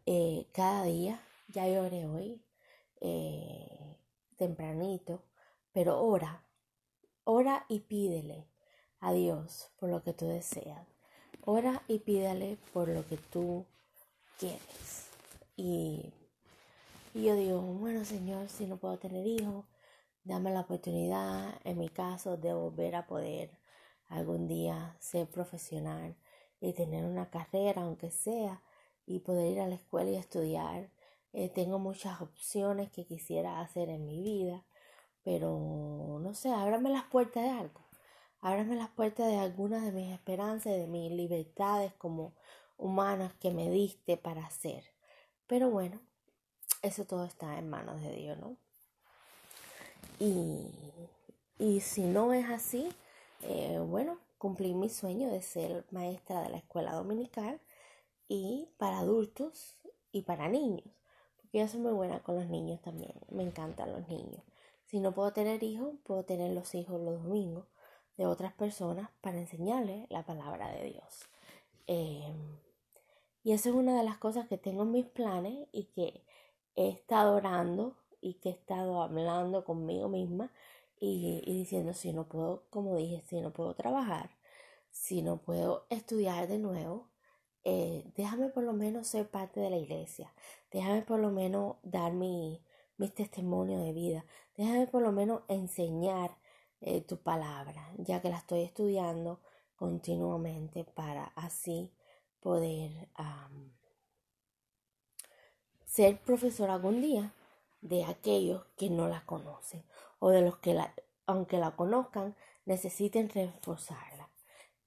eh, 0.07 0.47
cada 0.52 0.85
día. 0.85 1.21
Ya 1.49 1.69
lloré 1.69 2.07
hoy, 2.07 2.43
eh, 3.02 3.99
tempranito, 4.37 5.23
pero 5.73 6.00
ora, 6.02 6.43
ora 7.25 7.66
y 7.69 7.81
pídele 7.81 8.49
a 9.00 9.12
Dios 9.12 9.70
por 9.78 9.90
lo 9.90 10.02
que 10.02 10.12
tú 10.12 10.26
deseas. 10.26 10.86
Ora 11.44 11.82
y 11.88 12.00
pídele 12.00 12.58
por 12.72 12.88
lo 12.88 13.06
que 13.06 13.16
tú 13.16 13.64
quieres. 14.38 15.08
Y, 15.56 16.12
y 17.14 17.24
yo 17.24 17.34
digo, 17.36 17.60
bueno 17.60 18.04
Señor, 18.04 18.48
si 18.48 18.66
no 18.66 18.76
puedo 18.76 18.98
tener 18.98 19.26
hijos, 19.26 19.64
dame 20.24 20.50
la 20.52 20.60
oportunidad, 20.60 21.54
en 21.64 21.78
mi 21.78 21.88
caso, 21.88 22.36
de 22.36 22.52
volver 22.52 22.96
a 22.96 23.06
poder 23.06 23.50
algún 24.08 24.48
día 24.48 24.96
ser 24.98 25.28
profesional 25.28 26.16
y 26.60 26.72
tener 26.72 27.04
una 27.04 27.30
carrera, 27.30 27.82
aunque 27.82 28.10
sea, 28.10 28.62
y 29.06 29.20
poder 29.20 29.52
ir 29.52 29.60
a 29.60 29.68
la 29.68 29.76
escuela 29.76 30.10
y 30.10 30.16
estudiar. 30.16 30.90
Eh, 31.32 31.48
tengo 31.48 31.78
muchas 31.78 32.20
opciones 32.20 32.90
que 32.90 33.04
quisiera 33.06 33.60
hacer 33.60 33.88
en 33.88 34.06
mi 34.06 34.20
vida, 34.22 34.64
pero 35.22 36.18
no 36.20 36.34
sé, 36.34 36.50
ábrame 36.50 36.90
las 36.90 37.04
puertas 37.04 37.44
de 37.44 37.50
algo. 37.50 37.86
Ábrame 38.40 38.76
las 38.76 38.90
puertas 38.90 39.26
de 39.28 39.38
algunas 39.38 39.85
de 39.85 39.93
mis 39.93 40.12
esperanzas, 40.12 40.73
de 40.73 40.87
mis 40.87 41.11
libertades 41.11 41.93
como 41.95 42.35
humanas 42.78 43.33
que 43.35 43.50
me 43.50 43.71
diste 43.71 44.16
para 44.16 44.45
hacer. 44.45 44.85
Pero 45.47 45.71
bueno, 45.71 46.00
eso 46.83 47.05
todo 47.05 47.25
está 47.25 47.59
en 47.59 47.71
manos 47.71 48.00
de 48.02 48.14
Dios, 48.14 48.38
¿no? 48.38 48.57
Y, 50.19 50.66
y 51.59 51.81
si 51.81 52.02
no 52.02 52.33
es 52.33 52.49
así, 52.49 52.88
eh, 53.43 53.78
bueno, 53.78 54.19
cumplí 54.38 54.75
mi 54.75 54.88
sueño 54.88 55.31
de 55.31 55.43
ser 55.43 55.85
maestra 55.90 56.43
de 56.43 56.50
la 56.50 56.59
escuela 56.59 56.93
dominical 56.95 57.61
y 58.28 58.69
para 58.78 58.99
adultos 58.99 59.75
y 60.12 60.23
para 60.23 60.49
niños, 60.49 60.88
porque 61.37 61.59
yo 61.59 61.69
soy 61.69 61.81
muy 61.81 61.93
buena 61.93 62.23
con 62.23 62.37
los 62.37 62.49
niños 62.49 62.81
también, 62.81 63.14
me 63.31 63.43
encantan 63.43 63.93
los 63.93 64.09
niños. 64.09 64.43
Si 64.87 65.00
no 65.00 65.12
puedo 65.12 65.33
tener 65.33 65.62
hijos, 65.62 65.95
puedo 66.05 66.25
tener 66.25 66.52
los 66.52 66.75
hijos 66.75 67.00
los 67.00 67.23
domingos 67.23 67.66
de 68.16 68.26
otras 68.26 68.52
personas 68.54 69.11
para 69.20 69.38
enseñarles 69.38 70.06
la 70.11 70.25
palabra 70.25 70.70
de 70.73 70.85
Dios. 70.85 71.28
Eh, 71.87 72.32
y 73.42 73.52
eso 73.52 73.68
es 73.68 73.75
una 73.75 73.96
de 73.96 74.04
las 74.04 74.18
cosas 74.18 74.49
que 74.49 74.58
tengo 74.58 74.82
en 74.82 74.90
mis 74.90 75.06
planes 75.06 75.68
y 75.73 75.85
que 75.85 76.25
he 76.75 76.88
estado 76.88 77.37
orando 77.37 77.96
y 78.20 78.35
que 78.35 78.49
he 78.49 78.52
estado 78.52 79.02
hablando 79.02 79.64
conmigo 79.64 80.08
misma 80.08 80.50
y, 80.99 81.42
diciendo 81.46 81.92
si 81.92 82.12
no 82.12 82.26
puedo, 82.28 82.64
como 82.70 82.96
dije, 82.96 83.23
si 83.28 83.40
no 83.40 83.52
puedo 83.52 83.75
trabajar, 83.75 84.30
si 84.90 85.23
no 85.23 85.38
puedo 85.38 85.87
estudiar 85.90 86.49
de 86.49 86.58
nuevo, 86.58 87.08
eh, 87.64 88.11
déjame 88.16 88.49
por 88.49 88.62
lo 88.64 88.73
menos 88.73 89.06
ser 89.08 89.28
parte 89.28 89.61
de 89.61 89.70
la 89.70 89.76
iglesia, 89.76 90.32
déjame 90.70 91.02
por 91.02 91.20
lo 91.20 91.30
menos 91.30 91.76
dar 91.82 92.12
mi, 92.12 92.62
mi 92.96 93.08
testimonio 93.11 93.78
de 93.78 93.92
vida, 93.92 94.25
déjame 94.56 94.87
por 94.87 95.02
lo 95.02 95.12
menos 95.12 95.42
enseñar 95.49 96.37
eh, 96.80 97.00
tu 97.00 97.18
palabra, 97.18 97.92
ya 97.99 98.21
que 98.21 98.30
la 98.30 98.38
estoy 98.38 98.62
estudiando 98.62 99.40
continuamente 99.76 100.85
para 100.85 101.25
así 101.37 101.92
poder 102.40 103.09
ser 105.85 106.18
profesor 106.21 106.71
algún 106.71 107.00
día 107.00 107.33
de 107.80 108.04
aquellos 108.04 108.64
que 108.76 108.90
no 108.90 109.09
la 109.09 109.25
conocen 109.25 109.83
o 110.18 110.30
de 110.30 110.42
los 110.42 110.59
que, 110.59 110.75
la, 110.75 110.95
aunque 111.26 111.59
la 111.59 111.76
conozcan, 111.76 112.37
necesiten 112.64 113.28
reforzarla. 113.30 114.28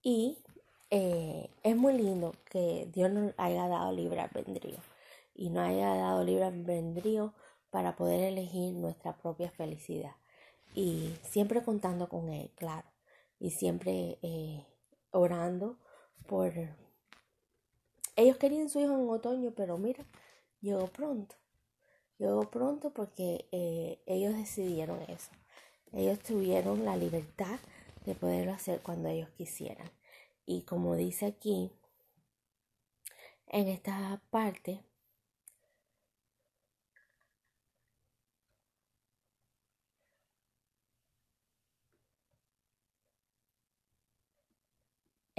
Y 0.02 0.44
eh, 0.90 1.50
es 1.64 1.76
muy 1.76 1.94
lindo 1.94 2.34
que 2.50 2.90
Dios 2.94 3.12
nos 3.12 3.34
haya 3.38 3.68
dado 3.68 3.92
libre 3.92 4.22
albedrío 4.22 4.80
y 5.36 5.50
nos 5.50 5.68
haya 5.68 5.96
dado 5.96 6.24
libre 6.24 6.46
albedrío 6.46 7.34
para 7.70 7.96
poder 7.96 8.22
elegir 8.22 8.74
nuestra 8.74 9.18
propia 9.18 9.52
felicidad. 9.52 10.16
Y 10.76 11.16
siempre 11.24 11.64
contando 11.64 12.10
con 12.10 12.30
Él, 12.30 12.52
claro. 12.56 12.88
Y 13.40 13.52
siempre 13.52 14.18
eh, 14.22 14.66
orando 15.12 15.78
por... 16.28 16.54
Ellos 18.16 18.38
querían 18.38 18.70
su 18.70 18.80
hijo 18.80 18.94
en 18.94 19.10
otoño, 19.10 19.54
pero 19.56 19.78
mira, 19.78 20.06
llegó 20.62 20.88
pronto. 20.88 21.36
Llegó 22.18 22.50
pronto 22.50 22.92
porque 22.92 23.48
eh, 23.52 24.02
ellos 24.06 24.36
decidieron 24.36 25.02
eso. 25.04 25.32
Ellos 25.94 26.20
tuvieron 26.20 26.84
la 26.86 26.98
libertad 26.98 27.60
de 28.06 28.14
poderlo 28.16 28.52
hacer 28.52 28.82
cuando 28.82 29.10
ellos 29.10 29.30
quisieran. 29.38 29.90
Y 30.46 30.64
como 30.64 30.96
dice 30.96 31.28
aquí, 31.28 31.72
en 33.48 33.68
esta 33.68 34.22
parte, 34.30 34.84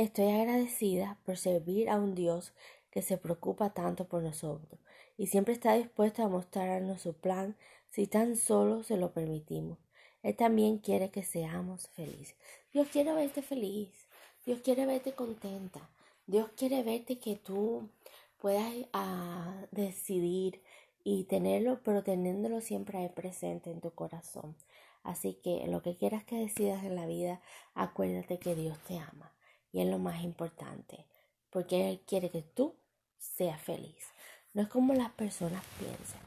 Estoy 0.00 0.30
agradecida 0.30 1.18
por 1.26 1.36
servir 1.36 1.90
a 1.90 1.96
un 1.96 2.14
Dios 2.14 2.54
que 2.90 3.02
se 3.02 3.18
preocupa 3.18 3.74
tanto 3.74 4.08
por 4.08 4.22
nosotros 4.22 4.80
y 5.18 5.26
siempre 5.26 5.52
está 5.52 5.74
dispuesto 5.74 6.22
a 6.22 6.28
mostrarnos 6.30 7.02
su 7.02 7.12
plan 7.12 7.54
si 7.90 8.06
tan 8.06 8.36
solo 8.36 8.82
se 8.82 8.96
lo 8.96 9.12
permitimos. 9.12 9.76
Él 10.22 10.34
también 10.36 10.78
quiere 10.78 11.10
que 11.10 11.22
seamos 11.22 11.88
felices. 11.88 12.34
Dios 12.72 12.88
quiere 12.88 13.12
verte 13.12 13.42
feliz. 13.42 13.90
Dios 14.46 14.60
quiere 14.62 14.86
verte 14.86 15.12
contenta. 15.12 15.90
Dios 16.26 16.48
quiere 16.56 16.82
verte 16.82 17.18
que 17.18 17.36
tú 17.36 17.90
puedas 18.38 18.72
ah, 18.94 19.66
decidir 19.70 20.62
y 21.04 21.24
tenerlo, 21.24 21.82
pero 21.84 22.02
teniéndolo 22.02 22.62
siempre 22.62 22.96
ahí 22.96 23.10
presente 23.10 23.70
en 23.70 23.82
tu 23.82 23.90
corazón. 23.90 24.56
Así 25.02 25.34
que 25.34 25.66
lo 25.66 25.82
que 25.82 25.98
quieras 25.98 26.24
que 26.24 26.36
decidas 26.36 26.84
en 26.84 26.96
la 26.96 27.04
vida, 27.04 27.42
acuérdate 27.74 28.38
que 28.38 28.54
Dios 28.54 28.78
te 28.88 28.98
ama. 28.98 29.29
Y 29.72 29.80
es 29.80 29.88
lo 29.88 29.98
más 29.98 30.22
importante, 30.22 31.06
porque 31.50 31.90
Él 31.90 32.00
quiere 32.06 32.30
que 32.30 32.42
tú 32.42 32.74
seas 33.18 33.60
feliz. 33.60 34.04
No 34.52 34.62
es 34.62 34.68
como 34.68 34.94
las 34.94 35.10
personas 35.12 35.62
piensan 35.78 36.20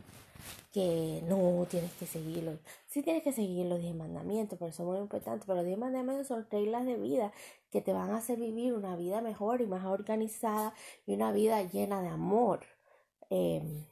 que 0.71 1.23
no 1.27 1.65
tienes 1.69 1.93
que 1.93 2.07
seguirlo. 2.07 2.57
Sí 2.87 3.03
tienes 3.03 3.23
que 3.23 3.31
seguir 3.31 3.67
los 3.67 3.79
diez 3.79 3.95
mandamientos, 3.95 4.57
pero 4.57 4.71
son 4.71 4.87
muy 4.87 4.97
importantes. 4.97 5.45
Pero 5.45 5.57
los 5.57 5.65
diez 5.65 5.77
mandamientos 5.77 6.27
son 6.27 6.47
reglas 6.49 6.85
de 6.85 6.97
vida 6.97 7.31
que 7.69 7.81
te 7.81 7.93
van 7.93 8.11
a 8.11 8.17
hacer 8.17 8.39
vivir 8.39 8.73
una 8.73 8.95
vida 8.95 9.21
mejor 9.21 9.61
y 9.61 9.67
más 9.67 9.85
organizada 9.85 10.73
y 11.05 11.13
una 11.13 11.31
vida 11.31 11.61
llena 11.63 12.01
de 12.01 12.07
amor. 12.07 12.65
Em, 13.29 13.85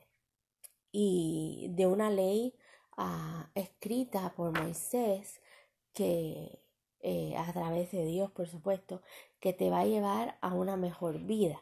y 0.92 1.68
de 1.76 1.88
una 1.88 2.10
ley 2.10 2.56
ah, 2.98 3.50
escrita 3.56 4.34
por 4.36 4.52
Moisés 4.52 5.42
que 5.94 6.61
eh, 7.02 7.36
a 7.38 7.52
través 7.54 7.92
de 7.92 8.06
Dios, 8.06 8.32
por 8.32 8.48
supuesto, 8.48 9.02
que 9.40 9.54
te 9.54 9.70
va 9.70 9.82
a 9.82 9.86
llevar 9.86 10.38
a 10.42 10.54
una 10.54 10.78
mejor 10.78 11.20
vida. 11.20 11.62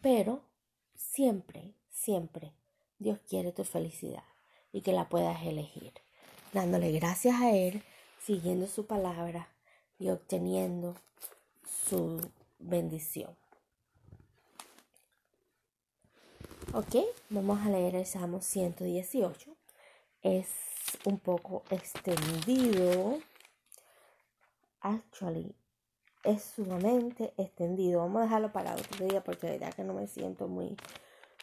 Pero 0.00 0.42
siempre 0.94 1.74
siempre 2.00 2.52
Dios 2.98 3.18
quiere 3.28 3.52
tu 3.52 3.64
felicidad 3.64 4.24
y 4.72 4.82
que 4.82 4.92
la 4.92 5.08
puedas 5.08 5.42
elegir, 5.42 5.92
dándole 6.52 6.92
gracias 6.92 7.40
a 7.40 7.50
Él, 7.54 7.82
siguiendo 8.24 8.66
su 8.66 8.86
palabra 8.86 9.48
y 9.98 10.08
obteniendo 10.10 10.94
su 11.86 12.20
bendición. 12.58 13.36
Ok, 16.72 16.96
vamos 17.30 17.60
a 17.66 17.70
leer 17.70 17.96
el 17.96 18.06
Salmo 18.06 18.40
118. 18.40 19.50
Es 20.22 20.48
un 21.04 21.18
poco 21.18 21.64
extendido. 21.70 23.18
Actually, 24.82 25.54
es 26.24 26.42
sumamente 26.42 27.34
extendido. 27.36 28.00
Vamos 28.00 28.20
a 28.20 28.24
dejarlo 28.24 28.50
para 28.50 28.74
otro 28.74 29.06
día 29.06 29.22
porque 29.22 29.46
de 29.46 29.58
verdad 29.58 29.74
que 29.74 29.84
no 29.84 29.92
me 29.92 30.06
siento 30.06 30.48
muy, 30.48 30.74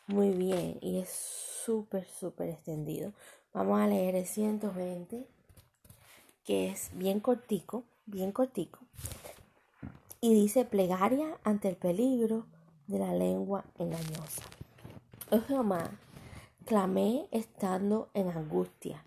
muy 0.07 0.31
bien 0.31 0.79
y 0.81 0.99
es 0.99 1.09
súper, 1.09 2.07
súper 2.07 2.49
extendido. 2.49 3.13
Vamos 3.53 3.79
a 3.79 3.87
leer 3.87 4.15
el 4.15 4.25
120, 4.25 5.27
que 6.43 6.69
es 6.69 6.89
bien 6.93 7.19
cortico, 7.19 7.83
bien 8.07 8.31
cortico. 8.31 8.79
Y 10.19 10.33
dice 10.33 10.65
plegaria 10.65 11.37
ante 11.43 11.69
el 11.69 11.75
peligro 11.75 12.47
de 12.87 12.97
la 12.97 13.13
lengua 13.13 13.65
engañosa. 13.77 14.41
Oh 15.29 15.41
Jehová, 15.41 15.91
clamé 16.65 17.27
estando 17.31 18.09
en 18.15 18.29
angustia, 18.29 19.05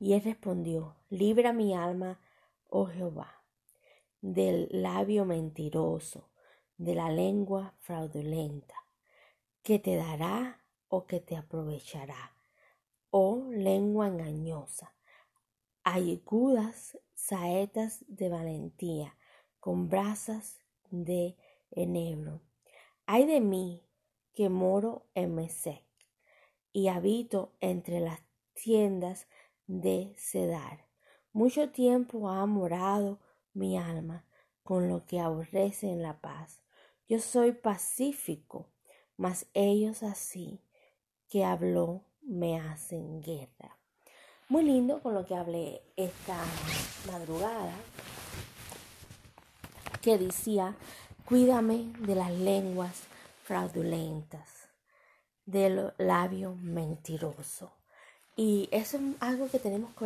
y 0.00 0.14
él 0.14 0.22
respondió, 0.24 0.96
libra 1.10 1.52
mi 1.52 1.74
alma, 1.74 2.18
oh 2.70 2.86
Jehová 2.86 3.37
del 4.20 4.68
labio 4.70 5.24
mentiroso, 5.24 6.28
de 6.76 6.94
la 6.94 7.10
lengua 7.10 7.74
fraudulenta, 7.80 8.74
que 9.62 9.78
te 9.78 9.96
dará 9.96 10.62
o 10.88 11.06
que 11.06 11.20
te 11.20 11.36
aprovechará, 11.36 12.36
oh 13.10 13.48
lengua 13.50 14.08
engañosa, 14.08 14.94
agudas 15.82 16.98
saetas 17.14 18.04
de 18.08 18.28
valentía, 18.28 19.16
con 19.60 19.88
brasas 19.88 20.60
de 20.90 21.36
enebro. 21.70 22.40
Ay 23.06 23.26
de 23.26 23.40
mí 23.40 23.82
que 24.34 24.48
moro 24.48 25.06
en 25.14 25.34
Mesec 25.34 25.84
y 26.72 26.88
habito 26.88 27.52
entre 27.60 28.00
las 28.00 28.20
tiendas 28.54 29.26
de 29.66 30.14
Cedar. 30.16 30.86
Mucho 31.32 31.70
tiempo 31.70 32.28
ha 32.28 32.46
morado 32.46 33.20
mi 33.54 33.78
alma 33.78 34.24
con 34.62 34.88
lo 34.88 35.06
que 35.06 35.20
aborrece 35.20 35.90
en 35.90 36.02
la 36.02 36.20
paz. 36.20 36.60
Yo 37.08 37.20
soy 37.20 37.52
pacífico, 37.52 38.66
mas 39.16 39.46
ellos 39.54 40.02
así 40.02 40.60
que 41.28 41.44
habló 41.44 42.02
me 42.22 42.60
hacen 42.60 43.22
guerra. 43.22 43.78
Muy 44.48 44.64
lindo 44.64 45.02
con 45.02 45.14
lo 45.14 45.26
que 45.26 45.34
hablé 45.34 45.82
esta 45.96 46.38
madrugada, 47.06 47.74
que 50.00 50.16
decía, 50.18 50.74
cuídame 51.24 51.92
de 52.00 52.14
las 52.14 52.32
lenguas 52.32 53.02
fraudulentas, 53.44 54.68
del 55.44 55.92
labio 55.98 56.54
mentiroso. 56.56 57.72
Y 58.36 58.68
eso 58.70 58.98
es 58.98 59.02
algo 59.20 59.48
que 59.48 59.58
tenemos 59.58 59.94
que 59.94 60.04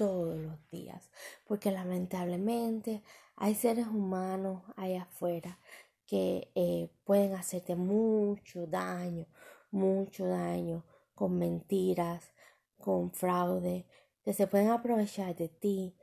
todos 0.00 0.34
los 0.38 0.70
días, 0.70 1.10
porque 1.46 1.70
lamentablemente 1.70 3.02
hay 3.36 3.54
seres 3.54 3.86
humanos 3.86 4.62
allá 4.74 5.02
afuera 5.02 5.58
que 6.06 6.50
eh, 6.54 6.88
pueden 7.04 7.34
hacerte 7.34 7.76
mucho 7.76 8.66
daño, 8.66 9.26
mucho 9.70 10.24
daño 10.24 10.86
con 11.14 11.36
mentiras, 11.36 12.32
con 12.78 13.12
fraude, 13.12 13.84
que 14.24 14.32
se 14.32 14.46
pueden 14.46 14.70
aprovechar 14.70 15.36
de 15.36 15.50
ti, 15.50 15.94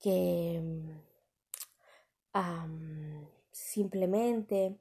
que 0.00 0.60
simplemente 3.52 4.80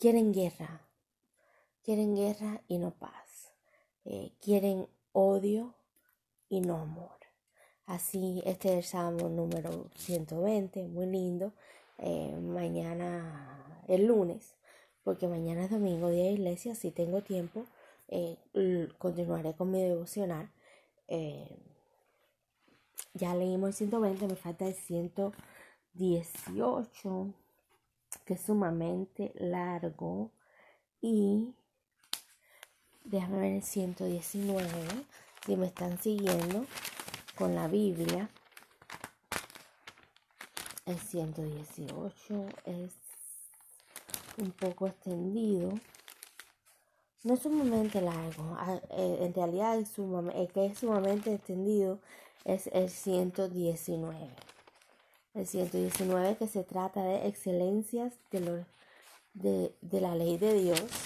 quieren 0.00 0.32
guerra, 0.32 0.88
quieren 1.84 2.16
guerra 2.16 2.64
y 2.66 2.78
no 2.78 2.90
paz. 2.90 3.25
Eh, 4.08 4.30
quieren 4.40 4.86
odio 5.12 5.74
y 6.48 6.60
no 6.60 6.76
amor. 6.76 7.10
Así, 7.86 8.40
este 8.46 8.68
es 8.68 8.74
el 8.76 8.84
Salmo 8.84 9.28
número 9.28 9.90
120, 9.96 10.86
muy 10.86 11.06
lindo. 11.06 11.52
Eh, 11.98 12.36
mañana, 12.40 13.82
el 13.88 14.06
lunes, 14.06 14.54
porque 15.02 15.26
mañana 15.26 15.64
es 15.64 15.72
domingo, 15.72 16.08
día 16.10 16.22
de 16.24 16.32
iglesia, 16.32 16.76
si 16.76 16.92
tengo 16.92 17.22
tiempo, 17.22 17.64
eh, 18.08 18.36
continuaré 18.98 19.54
con 19.54 19.70
mi 19.72 19.82
devocional. 19.82 20.50
ya 23.14 23.34
leímos 23.34 23.70
el 23.70 23.74
120, 23.74 24.28
me 24.28 24.36
falta 24.36 24.66
el 24.66 24.74
118, 24.74 27.34
que 28.24 28.34
es 28.34 28.40
sumamente 28.40 29.32
largo. 29.36 30.30
Y 31.00 31.54
Déjame 33.06 33.38
ver 33.38 33.52
el 33.52 33.62
119, 33.62 34.68
si 35.46 35.56
me 35.56 35.66
están 35.66 35.96
siguiendo 36.02 36.66
con 37.38 37.54
la 37.54 37.68
Biblia. 37.68 38.28
El 40.86 40.98
118 40.98 42.46
es 42.64 42.94
un 44.38 44.50
poco 44.50 44.88
extendido. 44.88 45.74
No 47.22 47.34
es 47.34 47.42
sumamente 47.42 48.00
largo, 48.00 48.58
eh, 48.90 49.18
en 49.20 49.34
realidad 49.34 49.78
es 49.78 49.96
el 49.98 50.48
que 50.48 50.66
es 50.66 50.78
sumamente 50.80 51.32
extendido 51.32 52.00
es 52.44 52.66
el 52.72 52.90
119. 52.90 54.30
El 55.34 55.46
119 55.46 56.36
que 56.38 56.48
se 56.48 56.64
trata 56.64 57.04
de 57.04 57.28
excelencias 57.28 58.14
de, 58.32 58.64
de, 59.34 59.72
de 59.80 60.00
la 60.00 60.16
ley 60.16 60.38
de 60.38 60.54
Dios 60.54 61.05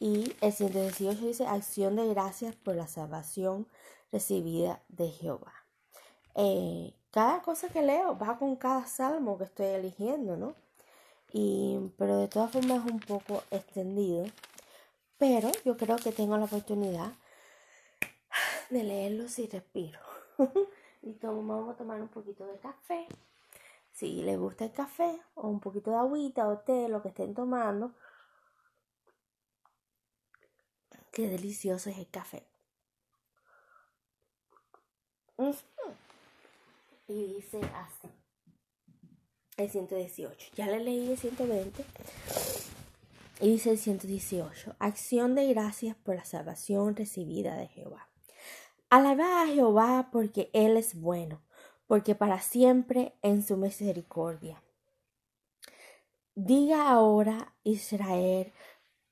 y 0.00 0.34
el 0.40 0.52
118 0.52 1.26
dice 1.26 1.46
acción 1.46 1.94
de 1.94 2.08
gracias 2.08 2.56
por 2.56 2.74
la 2.74 2.88
salvación 2.88 3.68
recibida 4.10 4.82
de 4.88 5.10
Jehová. 5.10 5.52
Eh, 6.34 6.94
cada 7.10 7.42
cosa 7.42 7.68
que 7.68 7.82
leo 7.82 8.16
va 8.16 8.38
con 8.38 8.56
cada 8.56 8.86
salmo 8.86 9.36
que 9.36 9.44
estoy 9.44 9.66
eligiendo, 9.66 10.38
¿no? 10.38 10.54
Y, 11.32 11.92
pero 11.98 12.16
de 12.16 12.28
todas 12.28 12.50
formas 12.50 12.84
es 12.84 12.90
un 12.90 13.00
poco 13.00 13.42
extendido. 13.50 14.24
Pero 15.18 15.52
yo 15.66 15.76
creo 15.76 15.96
que 15.96 16.12
tengo 16.12 16.38
la 16.38 16.46
oportunidad 16.46 17.12
de 18.70 18.82
leerlo 18.82 19.28
si 19.28 19.46
respiro. 19.48 20.00
y 21.02 21.12
vamos 21.20 21.68
a 21.68 21.76
tomar 21.76 22.00
un 22.00 22.08
poquito 22.08 22.46
de 22.46 22.58
café. 22.58 23.06
Si 23.92 24.22
les 24.22 24.38
gusta 24.38 24.64
el 24.64 24.72
café 24.72 25.20
o 25.34 25.48
un 25.48 25.60
poquito 25.60 25.90
de 25.90 25.98
agüita 25.98 26.48
o 26.48 26.58
té, 26.60 26.88
lo 26.88 27.02
que 27.02 27.08
estén 27.08 27.34
tomando, 27.34 27.92
Qué 31.12 31.28
delicioso 31.28 31.90
es 31.90 31.98
el 31.98 32.08
café. 32.08 32.44
Y 37.08 37.34
dice 37.34 37.60
así. 37.74 38.08
El 39.56 39.70
118. 39.70 40.52
Ya 40.54 40.66
le 40.66 40.80
leí 40.80 41.10
el 41.10 41.18
120. 41.18 41.84
Y 43.40 43.48
dice 43.52 43.70
el 43.70 43.78
118. 43.78 44.76
Acción 44.78 45.34
de 45.34 45.48
gracias 45.48 45.96
por 45.96 46.14
la 46.14 46.24
salvación 46.24 46.94
recibida 46.94 47.56
de 47.56 47.68
Jehová. 47.68 48.08
Alabad 48.90 49.42
a 49.42 49.46
Jehová 49.46 50.08
porque 50.12 50.50
Él 50.52 50.76
es 50.76 50.94
bueno, 51.00 51.42
porque 51.86 52.14
para 52.14 52.40
siempre 52.40 53.14
en 53.22 53.42
su 53.42 53.56
misericordia. 53.56 54.62
Diga 56.34 56.88
ahora 56.88 57.54
Israel, 57.62 58.52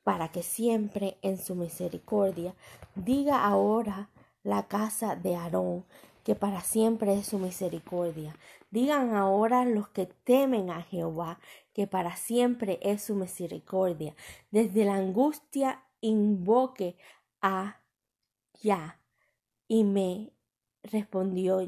para 0.08 0.28
que 0.28 0.42
siempre 0.42 1.18
en 1.20 1.36
su 1.36 1.54
misericordia 1.54 2.54
diga 2.94 3.44
ahora 3.44 4.08
la 4.42 4.66
casa 4.66 5.16
de 5.16 5.36
Aarón, 5.36 5.84
que 6.24 6.34
para 6.34 6.62
siempre 6.62 7.12
es 7.12 7.26
su 7.26 7.38
misericordia. 7.38 8.34
Digan 8.70 9.14
ahora 9.14 9.66
los 9.66 9.90
que 9.90 10.06
temen 10.06 10.70
a 10.70 10.80
Jehová, 10.80 11.40
que 11.74 11.86
para 11.86 12.16
siempre 12.16 12.78
es 12.80 13.02
su 13.02 13.16
misericordia. 13.16 14.14
Desde 14.50 14.86
la 14.86 14.94
angustia 14.94 15.84
invoque 16.00 16.96
a 17.42 17.82
Ya, 18.62 19.02
y 19.66 19.84
me 19.84 20.32
respondió 20.84 21.60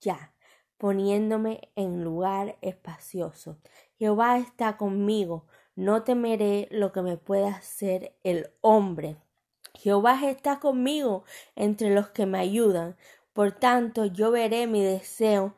Ya, 0.00 0.34
poniéndome 0.78 1.70
en 1.76 2.02
lugar 2.02 2.58
espacioso. 2.60 3.56
Jehová 4.00 4.38
está 4.38 4.76
conmigo, 4.76 5.46
no 5.76 6.02
temeré 6.02 6.68
lo 6.70 6.92
que 6.92 7.02
me 7.02 7.16
pueda 7.16 7.48
hacer 7.48 8.14
el 8.22 8.50
hombre. 8.60 9.16
Jehová 9.74 10.18
está 10.24 10.60
conmigo 10.60 11.24
entre 11.56 11.94
los 11.94 12.08
que 12.10 12.26
me 12.26 12.38
ayudan. 12.38 12.96
Por 13.32 13.52
tanto, 13.52 14.04
yo 14.04 14.30
veré 14.30 14.66
mi 14.66 14.82
deseo 14.82 15.54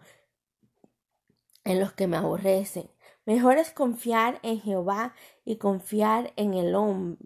en 1.64 1.80
los 1.80 1.92
que 1.92 2.06
me 2.06 2.16
aborrecen. 2.16 2.88
Mejor 3.26 3.58
es 3.58 3.72
confiar 3.72 4.38
en 4.42 4.60
Jehová 4.60 5.14
y 5.44 5.56
confiar 5.56 6.32
en 6.36 6.54
el 6.54 6.74
hombre 6.74 7.18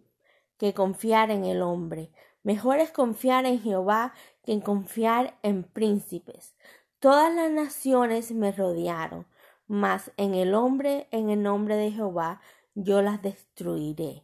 que 0.61 0.75
confiar 0.75 1.31
en 1.31 1.47
el 1.47 1.63
hombre. 1.63 2.11
Mejor 2.43 2.81
es 2.81 2.93
confiar 2.93 3.47
en 3.47 3.63
Jehová 3.63 4.13
que 4.45 4.61
confiar 4.61 5.39
en 5.43 5.63
príncipes. 5.63 6.55
Todas 6.99 7.35
las 7.35 7.51
naciones 7.51 8.31
me 8.33 8.53
rodearon, 8.53 9.27
mas 9.69 10.13
en 10.19 10.35
el 10.35 10.55
hombre, 10.55 11.09
en 11.13 11.31
el 11.31 11.43
nombre 11.43 11.77
de 11.77 11.93
Jehová, 11.93 12.43
yo 12.75 13.03
las 13.03 13.23
destruiré. 13.23 14.23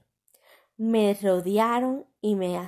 Me 0.77 1.15
rodearon 1.15 2.07
y 2.21 2.35
me 2.35 2.59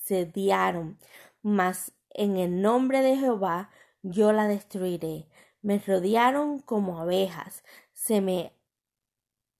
asediaron, 0.00 0.98
mas 1.42 1.92
en 2.10 2.36
el 2.36 2.62
nombre 2.62 3.02
de 3.02 3.16
Jehová 3.16 3.70
yo 4.02 4.32
la 4.32 4.48
destruiré. 4.48 5.28
Me 5.60 5.78
rodearon 5.78 6.60
como 6.60 7.00
abejas, 7.00 7.64
se 7.92 8.20
me 8.20 8.52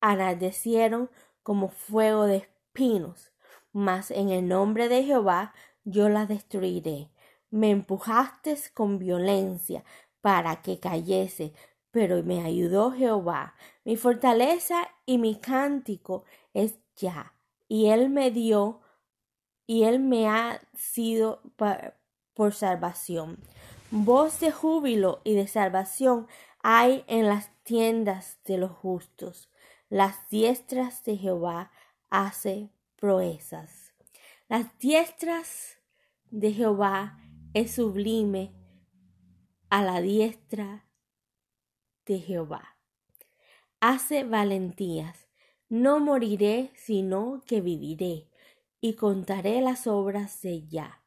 anardecieron 0.00 1.10
como 1.42 1.68
fuego 1.68 2.24
de 2.24 2.36
espinos, 2.38 3.32
mas 3.72 4.10
en 4.10 4.30
el 4.30 4.48
nombre 4.48 4.88
de 4.88 5.04
Jehová 5.04 5.52
yo 5.84 6.08
la 6.08 6.26
destruiré. 6.26 7.10
Me 7.50 7.70
empujaste 7.70 8.56
con 8.74 8.98
violencia 8.98 9.84
para 10.20 10.62
que 10.62 10.78
cayese, 10.78 11.52
pero 11.90 12.22
me 12.22 12.42
ayudó 12.42 12.92
Jehová. 12.92 13.54
Mi 13.84 13.96
fortaleza 13.96 14.88
y 15.06 15.18
mi 15.18 15.38
cántico 15.40 16.24
es 16.54 16.78
ya, 16.96 17.34
y 17.68 17.86
él 17.86 18.10
me 18.10 18.30
dio, 18.30 18.80
y 19.66 19.84
él 19.84 20.00
me 20.00 20.28
ha 20.28 20.60
sido 20.74 21.42
por 22.34 22.54
salvación. 22.54 23.38
Voz 23.90 24.40
de 24.40 24.50
júbilo 24.50 25.20
y 25.24 25.34
de 25.34 25.46
salvación 25.46 26.26
hay 26.62 27.04
en 27.06 27.26
las 27.26 27.50
tiendas 27.62 28.38
de 28.44 28.58
los 28.58 28.72
justos. 28.72 29.50
Las 29.88 30.28
diestras 30.28 31.04
de 31.04 31.16
Jehová 31.16 31.70
hace 32.10 32.70
proezas. 32.96 33.94
Las 34.48 34.66
diestras 34.78 35.78
de 36.30 36.52
Jehová 36.52 37.18
es 37.54 37.74
sublime 37.74 38.52
a 39.70 39.82
la 39.82 40.00
diestra 40.00 40.87
de 42.08 42.18
Jehová. 42.18 42.76
Hace 43.80 44.24
valentías. 44.24 45.28
No 45.68 46.00
moriré, 46.00 46.70
sino 46.74 47.42
que 47.46 47.60
viviré, 47.60 48.26
y 48.80 48.94
contaré 48.94 49.60
las 49.60 49.86
obras 49.86 50.40
de 50.40 50.66
ya. 50.66 51.02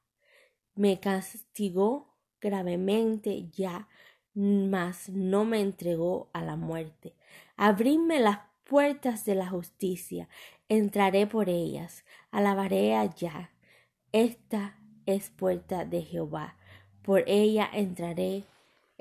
Me 0.76 1.00
castigó 1.00 2.16
gravemente 2.40 3.50
ya, 3.50 3.90
mas 4.34 5.10
no 5.10 5.46
me 5.46 5.62
entregó 5.62 6.30
a 6.32 6.44
la 6.44 6.56
muerte. 6.56 7.16
Abridme 7.58 8.20
las 8.20 8.40
puertas 8.64 9.26
de 9.26 9.34
la 9.34 9.50
justicia, 9.50 10.30
entraré 10.70 11.26
por 11.26 11.50
ellas, 11.50 12.06
alabaré 12.30 12.96
allá. 12.96 13.50
Esta 14.12 14.78
es 15.08 15.32
puerta 15.32 15.86
de 15.86 16.04
Jehová, 16.04 16.56
por 17.02 17.24
ella 17.26 17.68
entraré 17.74 18.44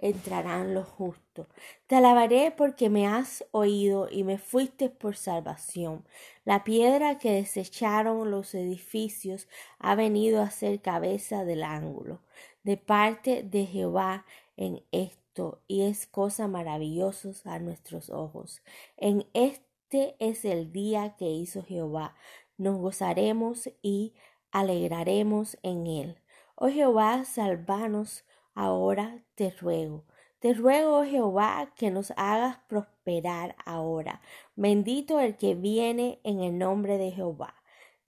entrarán 0.00 0.74
los 0.74 0.86
justos. 0.88 1.46
Te 1.86 1.96
alabaré 1.96 2.50
porque 2.50 2.90
me 2.90 3.06
has 3.06 3.44
oído 3.52 4.08
y 4.10 4.24
me 4.24 4.38
fuiste 4.38 4.88
por 4.88 5.16
salvación. 5.16 6.04
La 6.44 6.64
piedra 6.64 7.18
que 7.18 7.32
desecharon 7.32 8.30
los 8.30 8.54
edificios 8.54 9.48
ha 9.78 9.94
venido 9.94 10.42
a 10.42 10.50
ser 10.50 10.80
cabeza 10.80 11.44
del 11.44 11.62
ángulo. 11.62 12.20
De 12.62 12.76
parte 12.76 13.42
de 13.42 13.66
Jehová 13.66 14.26
en 14.56 14.82
esto, 14.92 15.62
y 15.68 15.82
es 15.82 16.06
cosa 16.06 16.48
maravillosa 16.48 17.32
a 17.44 17.58
nuestros 17.58 18.10
ojos. 18.10 18.62
En 18.96 19.26
este 19.32 20.16
es 20.18 20.44
el 20.44 20.72
día 20.72 21.16
que 21.16 21.30
hizo 21.30 21.62
Jehová. 21.62 22.14
Nos 22.58 22.78
gozaremos 22.78 23.70
y 23.80 24.12
alegraremos 24.50 25.58
en 25.62 25.86
él. 25.86 26.18
Oh 26.56 26.68
Jehová, 26.68 27.24
salvanos 27.24 28.24
ahora 28.54 29.22
te 29.34 29.50
ruego. 29.50 30.04
Te 30.38 30.54
ruego, 30.54 31.00
oh 31.00 31.04
Jehová, 31.04 31.72
que 31.76 31.90
nos 31.90 32.12
hagas 32.16 32.58
prosperar 32.66 33.56
ahora. 33.64 34.22
Bendito 34.56 35.20
el 35.20 35.36
que 35.36 35.54
viene 35.54 36.18
en 36.24 36.40
el 36.40 36.56
nombre 36.56 36.96
de 36.96 37.10
Jehová. 37.10 37.54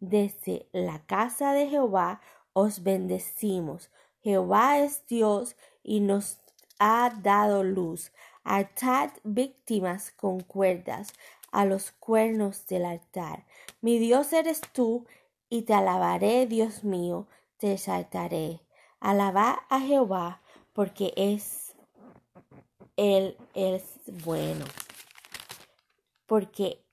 Desde 0.00 0.66
la 0.72 1.04
casa 1.06 1.52
de 1.52 1.68
Jehová 1.68 2.20
os 2.54 2.82
bendecimos. 2.82 3.90
Jehová 4.22 4.78
es 4.78 5.06
Dios 5.06 5.56
y 5.82 6.00
nos 6.00 6.38
ha 6.78 7.12
dado 7.22 7.64
luz. 7.64 8.12
Atad 8.44 9.10
víctimas 9.24 10.10
con 10.10 10.40
cuerdas 10.40 11.12
a 11.50 11.66
los 11.66 11.92
cuernos 11.92 12.66
del 12.66 12.86
altar. 12.86 13.44
Mi 13.82 13.98
Dios 13.98 14.32
eres 14.32 14.62
tú, 14.72 15.06
y 15.52 15.62
te 15.62 15.74
alabaré, 15.74 16.46
Dios 16.46 16.82
mío, 16.82 17.26
te 17.58 17.74
exaltaré. 17.74 18.61
Alabá 19.02 19.64
a 19.68 19.80
Jehová, 19.80 20.40
porque 20.72 21.12
es 21.16 21.74
Él 22.96 23.36
es 23.52 23.82
bueno. 24.24 24.64
Porque 26.26 26.84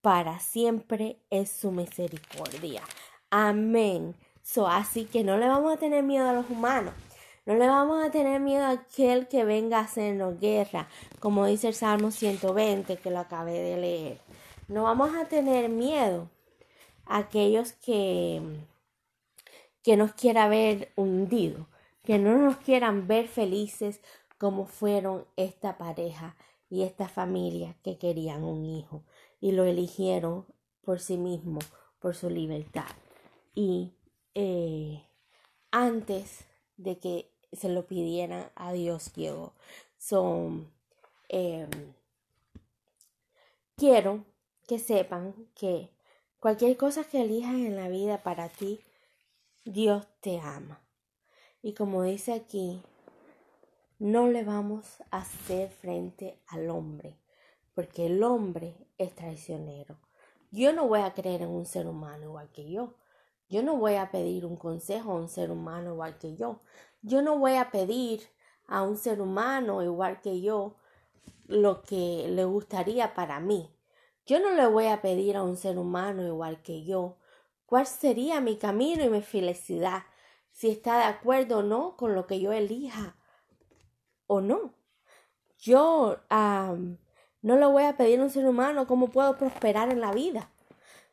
para 0.00 0.40
siempre 0.40 1.16
es 1.30 1.50
su 1.50 1.70
misericordia. 1.70 2.82
Amén. 3.30 4.16
So, 4.42 4.66
así 4.66 5.04
que 5.04 5.22
no 5.22 5.38
le 5.38 5.46
vamos 5.46 5.72
a 5.72 5.76
tener 5.76 6.02
miedo 6.02 6.28
a 6.28 6.32
los 6.32 6.50
humanos. 6.50 6.92
No 7.46 7.54
le 7.54 7.68
vamos 7.68 8.04
a 8.04 8.10
tener 8.10 8.40
miedo 8.40 8.64
a 8.64 8.70
aquel 8.70 9.28
que 9.28 9.44
venga 9.44 9.78
a 9.78 9.82
hacernos 9.82 10.40
guerra, 10.40 10.88
como 11.20 11.46
dice 11.46 11.68
el 11.68 11.74
Salmo 11.74 12.10
120 12.10 12.96
que 12.96 13.10
lo 13.10 13.20
acabé 13.20 13.60
de 13.60 13.76
leer. 13.76 14.18
No 14.66 14.82
vamos 14.82 15.14
a 15.14 15.26
tener 15.26 15.68
miedo 15.68 16.28
a 17.06 17.18
aquellos 17.18 17.74
que 17.74 18.42
que 19.84 19.96
nos 19.96 20.14
quiera 20.14 20.48
ver 20.48 20.92
hundido, 20.96 21.68
que 22.02 22.18
no 22.18 22.36
nos 22.36 22.56
quieran 22.56 23.06
ver 23.06 23.28
felices 23.28 24.00
como 24.38 24.66
fueron 24.66 25.24
esta 25.36 25.78
pareja 25.78 26.36
y 26.68 26.82
esta 26.82 27.06
familia 27.06 27.76
que 27.84 27.98
querían 27.98 28.42
un 28.42 28.64
hijo 28.64 29.04
y 29.40 29.52
lo 29.52 29.64
eligieron 29.64 30.46
por 30.82 30.98
sí 30.98 31.16
mismo, 31.16 31.60
por 32.00 32.16
su 32.16 32.28
libertad. 32.28 32.90
Y 33.54 33.92
eh, 34.34 35.04
antes 35.70 36.44
de 36.76 36.98
que 36.98 37.30
se 37.52 37.68
lo 37.68 37.86
pidieran 37.86 38.50
a 38.54 38.72
Dios 38.72 39.12
llegó. 39.14 39.52
Son, 39.98 40.70
em, 41.28 41.70
quiero 43.76 44.24
que 44.66 44.78
sepan 44.78 45.34
que 45.54 45.90
cualquier 46.40 46.76
cosa 46.76 47.04
que 47.04 47.22
elijas 47.22 47.54
en 47.54 47.76
la 47.76 47.88
vida 47.88 48.22
para 48.22 48.48
ti, 48.48 48.80
Dios 49.66 50.06
te 50.20 50.40
ama. 50.40 50.82
Y 51.62 51.72
como 51.72 52.02
dice 52.02 52.34
aquí, 52.34 52.82
no 53.98 54.28
le 54.28 54.44
vamos 54.44 55.02
a 55.10 55.20
hacer 55.20 55.70
frente 55.70 56.38
al 56.48 56.68
hombre, 56.68 57.18
porque 57.74 58.04
el 58.04 58.22
hombre 58.22 58.76
es 58.98 59.14
traicionero. 59.14 59.98
Yo 60.50 60.74
no 60.74 60.86
voy 60.86 61.00
a 61.00 61.14
creer 61.14 61.40
en 61.40 61.48
un 61.48 61.64
ser 61.64 61.86
humano 61.86 62.24
igual 62.24 62.50
que 62.52 62.70
yo. 62.70 62.92
Yo 63.48 63.62
no 63.62 63.78
voy 63.78 63.94
a 63.94 64.10
pedir 64.10 64.44
un 64.44 64.56
consejo 64.56 65.12
a 65.12 65.16
un 65.16 65.30
ser 65.30 65.50
humano 65.50 65.94
igual 65.94 66.18
que 66.18 66.36
yo. 66.36 66.60
Yo 67.00 67.22
no 67.22 67.38
voy 67.38 67.54
a 67.54 67.70
pedir 67.70 68.20
a 68.66 68.82
un 68.82 68.98
ser 68.98 69.22
humano 69.22 69.82
igual 69.82 70.20
que 70.20 70.42
yo 70.42 70.76
lo 71.46 71.80
que 71.80 72.26
le 72.28 72.44
gustaría 72.44 73.14
para 73.14 73.40
mí. 73.40 73.74
Yo 74.26 74.40
no 74.40 74.50
le 74.50 74.66
voy 74.66 74.88
a 74.88 75.00
pedir 75.00 75.38
a 75.38 75.42
un 75.42 75.56
ser 75.56 75.78
humano 75.78 76.22
igual 76.22 76.62
que 76.62 76.84
yo 76.84 77.16
cuál 77.66 77.86
sería 77.86 78.40
mi 78.40 78.56
camino 78.56 79.04
y 79.04 79.08
mi 79.08 79.22
felicidad, 79.22 80.04
si 80.50 80.70
está 80.70 80.98
de 80.98 81.04
acuerdo 81.04 81.58
o 81.58 81.62
no 81.62 81.96
con 81.96 82.14
lo 82.14 82.26
que 82.26 82.40
yo 82.40 82.52
elija 82.52 83.16
o 84.26 84.40
no. 84.40 84.74
Yo 85.58 86.18
no 87.42 87.56
le 87.58 87.66
voy 87.66 87.84
a 87.84 87.96
pedir 87.96 88.20
a 88.20 88.24
un 88.24 88.30
ser 88.30 88.46
humano 88.46 88.86
cómo 88.86 89.08
puedo 89.08 89.36
prosperar 89.36 89.90
en 89.90 90.00
la 90.00 90.12
vida. 90.12 90.50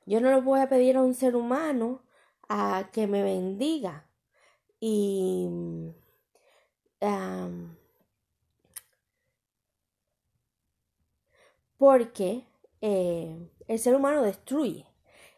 Yo 0.05 0.19
no 0.21 0.29
le 0.29 0.41
voy 0.41 0.59
a 0.59 0.69
pedir 0.69 0.97
a 0.97 1.01
un 1.01 1.13
ser 1.13 1.35
humano 1.35 2.01
a 2.49 2.89
que 2.91 3.07
me 3.07 3.23
bendiga. 3.23 4.05
Y 4.79 5.47
porque 11.77 12.45
eh, 12.81 13.49
el 13.67 13.79
ser 13.79 13.95
humano 13.95 14.21
destruye. 14.21 14.90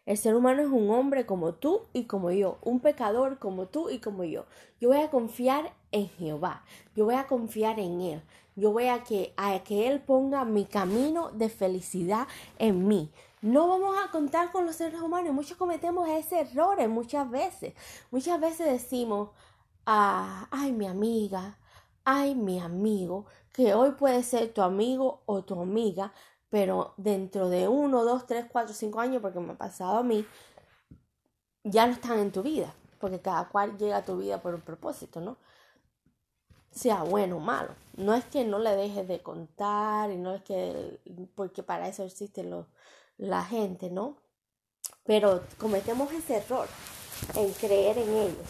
El 0.06 0.18
ser 0.18 0.36
humano 0.36 0.62
es 0.62 0.68
un 0.68 0.90
hombre 0.90 1.26
como 1.26 1.54
tú 1.54 1.84
y 1.94 2.06
como 2.06 2.30
yo, 2.32 2.58
un 2.62 2.82
pecador 2.82 3.40
como 3.40 3.68
tú 3.68 3.90
y 3.90 4.00
como 4.00 4.26
yo. 4.26 4.46
Yo 4.82 4.90
voy 4.90 5.00
a 5.00 5.10
confiar 5.10 5.74
en 5.94 6.10
Jehová, 6.10 6.64
yo 6.96 7.06
voy 7.06 7.16
a 7.16 7.28
confiar 7.28 7.80
en 7.80 8.02
Él, 8.02 8.22
yo 8.56 8.72
voy 8.72 8.88
a 8.88 9.04
que, 9.04 9.34
a 9.38 9.58
que 9.64 9.88
Él 9.88 10.02
ponga 10.02 10.44
mi 10.44 10.66
camino 10.66 11.32
de 11.32 11.48
felicidad 11.48 12.28
en 12.60 12.88
mí. 12.88 13.12
No 13.42 13.68
vamos 13.68 13.96
a 14.04 14.12
contar 14.12 14.52
con 14.52 14.66
los 14.66 14.76
seres 14.76 15.02
humanos, 15.02 15.34
muchos 15.34 15.58
cometemos 15.58 16.10
ese 16.10 16.42
error 16.42 16.86
muchas 16.90 17.30
veces. 17.30 17.74
Muchas 18.12 18.40
veces 18.40 18.68
decimos, 18.68 19.30
ah, 19.86 20.48
ay 20.52 20.72
mi 20.74 20.86
amiga, 20.86 21.58
ay 22.06 22.36
mi 22.36 22.60
amigo, 22.60 23.26
que 23.54 23.74
hoy 23.74 23.92
puede 23.92 24.24
ser 24.24 24.54
tu 24.54 24.62
amigo 24.62 25.22
o 25.26 25.44
tu 25.44 25.60
amiga, 25.60 26.14
pero 26.54 26.94
dentro 26.98 27.50
de 27.50 27.68
uno, 27.68 28.04
dos, 28.04 28.28
tres, 28.28 28.46
cuatro, 28.48 28.76
cinco 28.76 29.00
años, 29.00 29.24
porque 29.24 29.40
me 29.40 29.54
ha 29.54 29.58
pasado 29.58 29.98
a 29.98 30.04
mí, 30.04 30.24
ya 31.64 31.88
no 31.88 31.94
están 31.94 32.20
en 32.20 32.32
tu 32.32 32.44
vida, 32.44 32.76
porque 33.00 33.20
cada 33.20 33.50
cual 33.50 33.76
llega 33.80 33.98
a 33.98 34.06
tu 34.06 34.18
vida 34.18 34.40
por 34.40 34.54
un 34.54 34.62
propósito, 34.62 35.20
¿no? 35.20 35.38
Sea 36.70 37.02
bueno 37.02 37.38
o 37.38 37.40
malo. 37.40 37.74
No 37.98 38.14
es 38.14 38.24
que 38.26 38.46
no 38.46 38.60
le 38.60 38.76
dejes 38.76 39.08
de 39.08 39.24
contar, 39.24 40.12
y 40.12 40.18
no 40.18 40.36
es 40.36 40.44
que, 40.44 41.00
porque 41.34 41.64
para 41.64 41.88
eso 41.88 42.04
existe 42.04 42.48
la 43.18 43.44
gente, 43.44 43.90
¿no? 43.90 44.18
Pero 45.06 45.42
cometemos 45.58 46.14
ese 46.14 46.36
error 46.36 46.68
en 47.36 47.52
creer 47.54 47.98
en 47.98 48.10
ellos. 48.10 48.48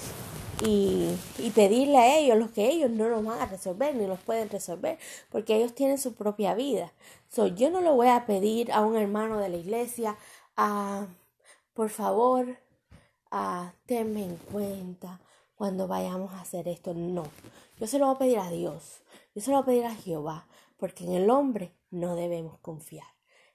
Y, 0.62 1.10
y, 1.40 1.50
pedirle 1.52 1.98
a 1.98 2.18
ellos 2.18 2.38
lo 2.38 2.52
que 2.52 2.70
ellos 2.70 2.92
no 2.92 3.10
nos 3.10 3.24
van 3.26 3.42
a 3.42 3.46
resolver 3.46 3.96
ni 3.96 4.06
los 4.08 4.20
pueden 4.20 4.50
resolver 4.50 5.00
porque 5.30 5.56
ellos 5.56 5.74
tienen 5.74 5.98
su 5.98 6.14
propia 6.14 6.54
vida. 6.54 6.94
So, 7.30 7.48
yo 7.48 7.70
no 7.70 7.82
le 7.82 7.90
voy 7.90 8.08
a 8.08 8.26
pedir 8.26 8.72
a 8.72 8.82
un 8.82 8.96
hermano 8.96 9.40
de 9.40 9.50
la 9.50 9.58
iglesia, 9.58 10.18
a, 10.56 11.08
por 11.74 11.90
favor, 11.90 12.58
a, 13.32 13.74
tenme 13.86 14.24
en 14.24 14.36
cuenta 14.38 15.20
cuando 15.56 15.88
vayamos 15.88 16.32
a 16.34 16.42
hacer 16.42 16.68
esto. 16.68 16.94
No, 16.94 17.24
yo 17.80 17.88
se 17.88 17.98
lo 18.00 18.06
voy 18.06 18.16
a 18.16 18.20
pedir 18.20 18.40
a 18.40 18.50
Dios, 18.52 19.02
yo 19.34 19.42
se 19.42 19.50
lo 19.52 19.58
voy 19.58 19.64
a 19.64 19.66
pedir 19.66 19.86
a 19.86 19.96
Jehová, 19.96 20.48
porque 20.78 21.06
en 21.06 21.14
el 21.14 21.30
hombre 21.30 21.74
no 21.90 22.16
debemos 22.16 22.60
confiar. 22.60 23.08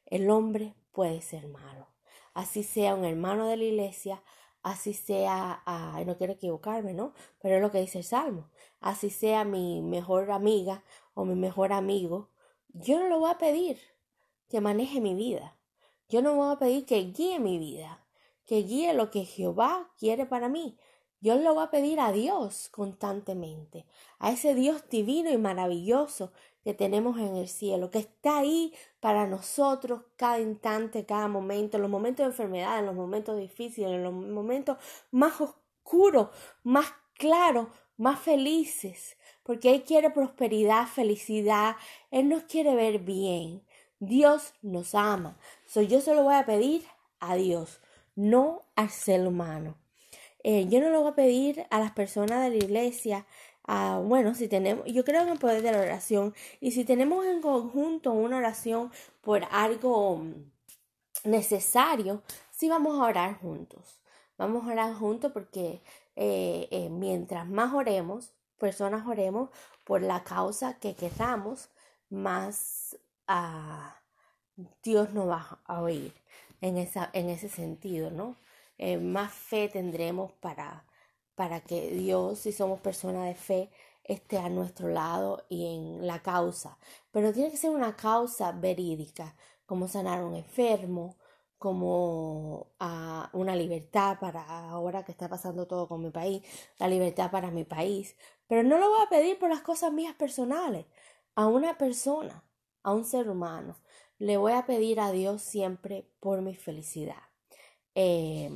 El 0.06 0.30
hombre 0.30 0.74
puede 0.90 1.22
ser 1.22 1.46
malo. 1.48 1.86
Así 2.34 2.62
sea 2.62 2.94
un 2.94 3.04
hermano 3.04 3.46
de 3.46 3.56
la 3.56 3.64
iglesia, 3.64 4.22
así 4.70 4.94
sea, 4.94 5.62
no 6.06 6.16
quiero 6.16 6.34
equivocarme, 6.34 6.94
¿no? 6.94 7.12
Pero 7.40 7.56
es 7.56 7.62
lo 7.62 7.70
que 7.70 7.80
dice 7.80 7.98
el 7.98 8.04
Salmo. 8.04 8.48
Así 8.80 9.10
sea 9.10 9.44
mi 9.44 9.82
mejor 9.82 10.30
amiga 10.30 10.84
o 11.14 11.24
mi 11.24 11.34
mejor 11.34 11.72
amigo, 11.72 12.30
yo 12.68 12.98
no 12.98 13.08
lo 13.08 13.18
voy 13.20 13.30
a 13.30 13.38
pedir 13.38 13.78
que 14.48 14.60
maneje 14.60 15.00
mi 15.00 15.14
vida. 15.14 15.56
Yo 16.08 16.22
no 16.22 16.34
voy 16.34 16.52
a 16.52 16.58
pedir 16.58 16.86
que 16.86 17.00
guíe 17.12 17.38
mi 17.38 17.58
vida, 17.58 18.06
que 18.46 18.62
guíe 18.62 18.94
lo 18.94 19.10
que 19.10 19.24
Jehová 19.24 19.90
quiere 19.98 20.24
para 20.24 20.48
mí. 20.48 20.78
Yo 21.20 21.36
lo 21.36 21.54
voy 21.54 21.64
a 21.64 21.70
pedir 21.70 21.98
a 21.98 22.12
Dios 22.12 22.68
constantemente, 22.70 23.84
a 24.20 24.30
ese 24.30 24.54
Dios 24.54 24.88
divino 24.88 25.30
y 25.30 25.36
maravilloso 25.36 26.32
que 26.62 26.74
tenemos 26.74 27.18
en 27.18 27.34
el 27.34 27.48
cielo, 27.48 27.90
que 27.90 27.98
está 27.98 28.38
ahí 28.38 28.72
para 29.00 29.26
nosotros 29.26 30.02
cada 30.16 30.38
instante, 30.38 31.06
cada 31.06 31.26
momento, 31.26 31.76
en 31.76 31.82
los 31.82 31.90
momentos 31.90 32.24
de 32.24 32.30
enfermedad, 32.30 32.78
en 32.78 32.86
los 32.86 32.94
momentos 32.94 33.36
difíciles, 33.36 33.90
en 33.90 34.04
los 34.04 34.12
momentos 34.12 34.78
más 35.10 35.40
oscuros, 35.40 36.28
más 36.62 36.86
claros, 37.14 37.66
más 37.96 38.20
felices, 38.20 39.16
porque 39.42 39.74
Él 39.74 39.82
quiere 39.82 40.10
prosperidad, 40.10 40.86
felicidad, 40.86 41.74
Él 42.12 42.28
nos 42.28 42.44
quiere 42.44 42.76
ver 42.76 43.00
bien. 43.00 43.64
Dios 43.98 44.54
nos 44.62 44.94
ama. 44.94 45.36
So, 45.66 45.82
yo 45.82 46.00
se 46.00 46.14
lo 46.14 46.22
voy 46.22 46.36
a 46.36 46.46
pedir 46.46 46.84
a 47.18 47.34
Dios, 47.34 47.80
no 48.14 48.62
al 48.76 48.90
ser 48.90 49.26
humano. 49.26 49.76
Eh, 50.44 50.66
yo 50.68 50.80
no 50.80 50.90
lo 50.90 51.00
voy 51.02 51.12
a 51.12 51.14
pedir 51.14 51.66
a 51.70 51.80
las 51.80 51.92
personas 51.92 52.42
de 52.42 52.50
la 52.50 52.64
iglesia. 52.64 53.26
bueno, 54.04 54.34
si 54.34 54.48
tenemos, 54.48 54.84
yo 54.86 55.04
creo 55.04 55.22
en 55.22 55.28
el 55.28 55.38
poder 55.38 55.62
de 55.62 55.72
la 55.72 55.80
oración. 55.80 56.34
Y 56.60 56.72
si 56.72 56.84
tenemos 56.84 57.26
en 57.26 57.40
conjunto 57.42 58.12
una 58.12 58.38
oración 58.38 58.90
por 59.20 59.42
algo 59.50 60.16
mm, 60.18 60.50
necesario, 61.24 62.22
sí 62.50 62.68
vamos 62.68 62.98
a 62.98 63.04
orar 63.04 63.38
juntos. 63.40 64.00
Vamos 64.38 64.64
a 64.66 64.72
orar 64.72 64.94
juntos 64.94 65.32
porque 65.32 65.82
eh, 66.16 66.68
eh, 66.70 66.88
mientras 66.90 67.48
más 67.48 67.74
oremos, 67.74 68.32
personas 68.58 69.06
oremos 69.06 69.50
por 69.84 70.02
la 70.02 70.24
causa 70.24 70.78
que 70.78 70.94
queramos, 70.94 71.70
más 72.10 72.96
ah, 73.26 74.00
Dios 74.82 75.12
nos 75.12 75.28
va 75.28 75.60
a 75.64 75.82
oír 75.82 76.12
en, 76.60 76.78
esa, 76.78 77.10
en 77.12 77.28
ese 77.30 77.48
sentido, 77.48 78.10
¿no? 78.10 78.36
Eh, 78.78 78.98
más 78.98 79.32
fe 79.32 79.68
tendremos 79.68 80.32
para, 80.34 80.86
para 81.34 81.60
que 81.60 81.90
Dios, 81.90 82.40
si 82.40 82.52
somos 82.52 82.80
personas 82.80 83.26
de 83.26 83.34
fe, 83.34 83.70
esté 84.04 84.38
a 84.38 84.48
nuestro 84.48 84.88
lado 84.88 85.44
y 85.48 85.66
en 85.74 86.06
la 86.06 86.22
causa. 86.22 86.78
Pero 87.12 87.32
tiene 87.32 87.50
que 87.50 87.56
ser 87.56 87.70
una 87.70 87.96
causa 87.96 88.52
verídica, 88.52 89.36
como 89.66 89.88
sanar 89.88 90.20
a 90.20 90.26
un 90.26 90.36
enfermo, 90.36 91.16
como 91.58 92.68
a 92.78 93.30
una 93.32 93.56
libertad 93.56 94.18
para 94.20 94.42
ahora 94.70 95.04
que 95.04 95.12
está 95.12 95.28
pasando 95.28 95.66
todo 95.66 95.88
con 95.88 96.02
mi 96.02 96.10
país, 96.10 96.42
la 96.78 96.88
libertad 96.88 97.30
para 97.30 97.50
mi 97.50 97.64
país. 97.64 98.16
Pero 98.46 98.62
no 98.62 98.78
lo 98.78 98.88
voy 98.90 99.02
a 99.04 99.08
pedir 99.10 99.38
por 99.38 99.50
las 99.50 99.60
cosas 99.62 99.92
mías 99.92 100.14
personales, 100.14 100.86
a 101.34 101.46
una 101.46 101.76
persona, 101.78 102.44
a 102.82 102.92
un 102.94 103.04
ser 103.04 103.28
humano. 103.30 103.76
Le 104.18 104.36
voy 104.36 104.52
a 104.52 104.66
pedir 104.66 105.00
a 105.00 105.12
Dios 105.12 105.42
siempre 105.42 106.08
por 106.20 106.42
mi 106.42 106.54
felicidad. 106.54 107.27
Eh, 107.94 108.50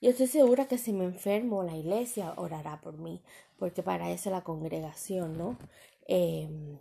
yo 0.00 0.10
estoy 0.10 0.26
segura 0.26 0.66
que 0.66 0.78
si 0.78 0.92
me 0.92 1.04
enfermo, 1.04 1.62
la 1.62 1.76
iglesia 1.76 2.34
orará 2.36 2.80
por 2.80 2.98
mí, 2.98 3.22
porque 3.58 3.82
para 3.82 4.10
eso 4.10 4.28
es 4.28 4.32
la 4.34 4.44
congregación, 4.44 5.38
¿no? 5.38 5.58
Em, 6.06 6.78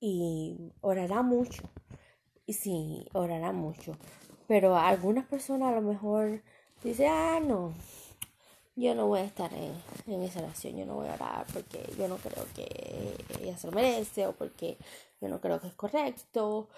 y 0.00 0.72
orará 0.80 1.22
mucho, 1.22 1.62
y 2.46 2.54
sí, 2.54 3.08
orará 3.12 3.52
mucho. 3.52 3.96
Pero 4.48 4.76
algunas 4.76 5.26
personas 5.26 5.72
a 5.72 5.76
lo 5.76 5.82
mejor 5.82 6.42
dicen, 6.82 7.08
ah, 7.10 7.40
no, 7.40 7.72
yo 8.76 8.94
no 8.94 9.06
voy 9.06 9.20
a 9.20 9.24
estar 9.24 9.52
en, 9.54 9.72
en, 10.06 10.22
esa 10.22 10.40
oración, 10.40 10.76
yo 10.76 10.86
no 10.86 10.96
voy 10.96 11.08
a 11.08 11.14
orar 11.14 11.46
porque 11.52 11.80
yo 11.98 12.08
no 12.08 12.16
creo 12.18 12.44
que 12.54 13.16
ella 13.40 13.56
se 13.56 13.68
lo 13.68 13.72
merece 13.72 14.26
o 14.26 14.32
porque 14.34 14.76
yo 15.20 15.28
no 15.28 15.40
creo 15.40 15.60
que 15.60 15.68
es 15.68 15.74
correcto. 15.74 16.68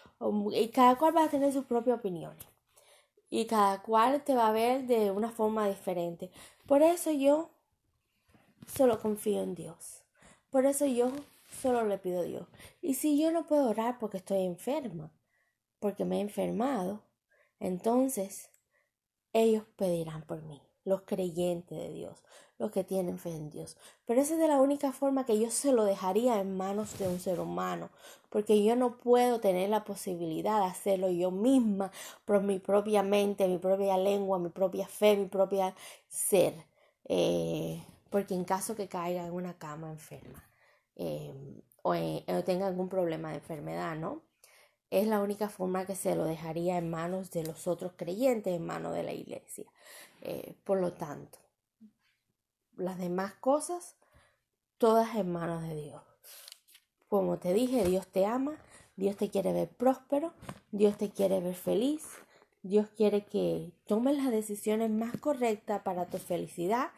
y 0.52 0.68
cada 0.68 0.96
cual 0.96 1.16
va 1.16 1.24
a 1.24 1.30
tener 1.30 1.52
sus 1.52 1.64
propias 1.64 1.98
opiniones 1.98 2.57
y 3.30 3.46
cada 3.46 3.82
cual 3.82 4.22
te 4.24 4.34
va 4.34 4.48
a 4.48 4.52
ver 4.52 4.86
de 4.86 5.10
una 5.10 5.30
forma 5.30 5.68
diferente. 5.68 6.30
Por 6.66 6.82
eso 6.82 7.10
yo 7.10 7.50
solo 8.66 9.00
confío 9.00 9.42
en 9.42 9.54
Dios. 9.54 10.02
Por 10.50 10.66
eso 10.66 10.86
yo 10.86 11.12
solo 11.60 11.84
le 11.84 11.98
pido 11.98 12.20
a 12.20 12.24
Dios. 12.24 12.48
Y 12.80 12.94
si 12.94 13.20
yo 13.20 13.30
no 13.30 13.46
puedo 13.46 13.68
orar 13.68 13.98
porque 13.98 14.18
estoy 14.18 14.44
enferma, 14.44 15.12
porque 15.78 16.04
me 16.04 16.18
he 16.18 16.20
enfermado, 16.20 17.02
entonces 17.60 18.50
ellos 19.32 19.64
pedirán 19.76 20.22
por 20.22 20.42
mí, 20.42 20.60
los 20.88 21.02
creyentes 21.02 21.78
de 21.78 21.90
Dios, 21.92 22.22
los 22.58 22.70
que 22.72 22.84
tienen 22.84 23.18
fe 23.18 23.30
en 23.30 23.50
Dios. 23.50 23.76
Pero 24.06 24.20
esa 24.20 24.34
es 24.34 24.40
de 24.40 24.48
la 24.48 24.60
única 24.60 24.92
forma 24.92 25.24
que 25.26 25.38
yo 25.38 25.50
se 25.50 25.72
lo 25.72 25.84
dejaría 25.84 26.40
en 26.40 26.56
manos 26.56 26.98
de 26.98 27.08
un 27.08 27.20
ser 27.20 27.40
humano, 27.40 27.90
porque 28.30 28.62
yo 28.64 28.76
no 28.76 28.98
puedo 28.98 29.40
tener 29.40 29.70
la 29.70 29.84
posibilidad 29.84 30.60
de 30.60 30.66
hacerlo 30.66 31.10
yo 31.10 31.30
misma 31.30 31.90
por 32.24 32.42
mi 32.42 32.58
propia 32.58 33.02
mente, 33.02 33.48
mi 33.48 33.58
propia 33.58 33.96
lengua, 33.98 34.38
mi 34.38 34.48
propia 34.50 34.86
fe, 34.88 35.16
mi 35.16 35.26
propia 35.26 35.74
ser. 36.08 36.54
Eh, 37.06 37.82
porque 38.10 38.34
en 38.34 38.44
caso 38.44 38.74
que 38.76 38.88
caiga 38.88 39.26
en 39.26 39.32
una 39.32 39.54
cama 39.58 39.90
enferma 39.90 40.44
eh, 40.96 41.32
o, 41.82 41.92
o 41.94 42.44
tenga 42.44 42.66
algún 42.66 42.88
problema 42.88 43.30
de 43.30 43.36
enfermedad, 43.36 43.96
¿no? 43.96 44.22
Es 44.90 45.06
la 45.06 45.20
única 45.20 45.48
forma 45.48 45.86
que 45.86 45.94
se 45.96 46.14
lo 46.16 46.24
dejaría 46.24 46.78
en 46.78 46.90
manos 46.90 47.30
de 47.30 47.44
los 47.44 47.66
otros 47.66 47.92
creyentes, 47.96 48.54
en 48.54 48.66
manos 48.66 48.94
de 48.94 49.02
la 49.02 49.12
iglesia. 49.12 49.66
Eh, 50.20 50.54
por 50.64 50.80
lo 50.80 50.92
tanto, 50.92 51.38
las 52.76 52.98
demás 52.98 53.34
cosas, 53.34 53.96
todas 54.78 55.16
en 55.16 55.32
manos 55.32 55.62
de 55.62 55.74
Dios. 55.74 56.02
Como 57.08 57.38
te 57.38 57.52
dije, 57.52 57.84
Dios 57.84 58.06
te 58.06 58.26
ama, 58.26 58.56
Dios 58.96 59.16
te 59.16 59.30
quiere 59.30 59.52
ver 59.52 59.68
próspero, 59.68 60.32
Dios 60.72 60.96
te 60.98 61.10
quiere 61.10 61.40
ver 61.40 61.54
feliz, 61.54 62.04
Dios 62.62 62.88
quiere 62.96 63.24
que 63.24 63.72
tomes 63.86 64.16
las 64.16 64.30
decisiones 64.30 64.90
más 64.90 65.16
correctas 65.18 65.82
para 65.82 66.06
tu 66.06 66.18
felicidad, 66.18 66.90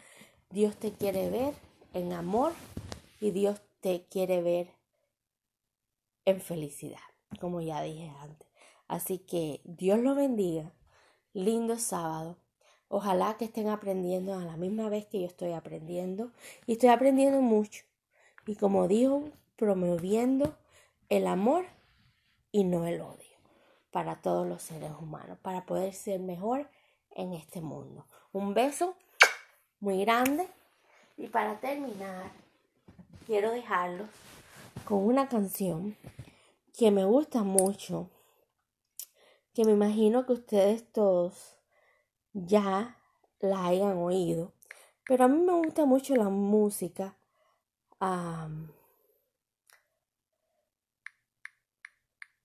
Dios 0.51 0.77
te 0.77 0.93
quiere 0.93 1.31
ver 1.31 1.55
en 1.93 2.13
amor 2.13 2.53
y 3.21 3.31
Dios 3.31 3.61
te 3.81 4.07
quiere 4.11 4.43
ver 4.43 4.75
en 6.25 6.41
felicidad, 6.41 6.99
como 7.41 7.61
ya 7.61 7.83
dije 7.83 8.11
antes. 8.21 8.49
Así 8.89 9.19
que 9.19 9.61
Dios 9.65 10.01
lo 10.01 10.15
bendiga. 10.15 10.73
Lindo 11.33 11.79
sábado. 11.79 12.39
Ojalá 12.93 13.37
que 13.39 13.45
estén 13.45 13.69
aprendiendo 13.69 14.35
a 14.35 14.45
la 14.45 14.57
misma 14.57 14.89
vez 14.89 15.07
que 15.07 15.21
yo 15.21 15.27
estoy 15.27 15.53
aprendiendo. 15.53 16.33
Y 16.67 16.73
estoy 16.73 16.89
aprendiendo 16.89 17.41
mucho. 17.41 17.85
Y 18.47 18.57
como 18.57 18.89
digo, 18.89 19.31
promoviendo 19.55 20.57
el 21.09 21.29
amor 21.29 21.67
y 22.51 22.65
no 22.65 22.87
el 22.87 23.01
odio 23.01 23.39
para 23.93 24.17
todos 24.17 24.45
los 24.45 24.63
seres 24.63 24.91
humanos, 25.01 25.39
para 25.41 25.67
poder 25.67 25.95
ser 25.95 26.19
mejor 26.19 26.69
en 27.13 27.33
este 27.33 27.61
mundo. 27.61 28.07
Un 28.33 28.55
beso 28.55 28.97
muy 29.79 30.01
grande. 30.05 30.49
Y 31.17 31.29
para 31.29 31.61
terminar, 31.61 32.33
quiero 33.25 33.53
dejarlos 33.53 34.09
con 34.85 34.99
una 34.99 35.29
canción 35.29 35.97
que 36.77 36.91
me 36.91 37.05
gusta 37.05 37.45
mucho, 37.45 38.11
que 39.55 39.65
me 39.65 39.71
imagino 39.71 40.27
que 40.27 40.33
ustedes 40.33 40.91
todos 40.91 41.60
ya 42.33 42.97
la 43.41 43.67
hayan 43.67 43.99
oído. 43.99 44.53
Pero 45.07 45.25
a 45.25 45.29
mí 45.29 45.39
me 45.39 45.53
gusta 45.55 45.87
mucho 45.87 46.15
la 46.17 46.29
música. 46.29 47.17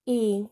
y 0.05 0.49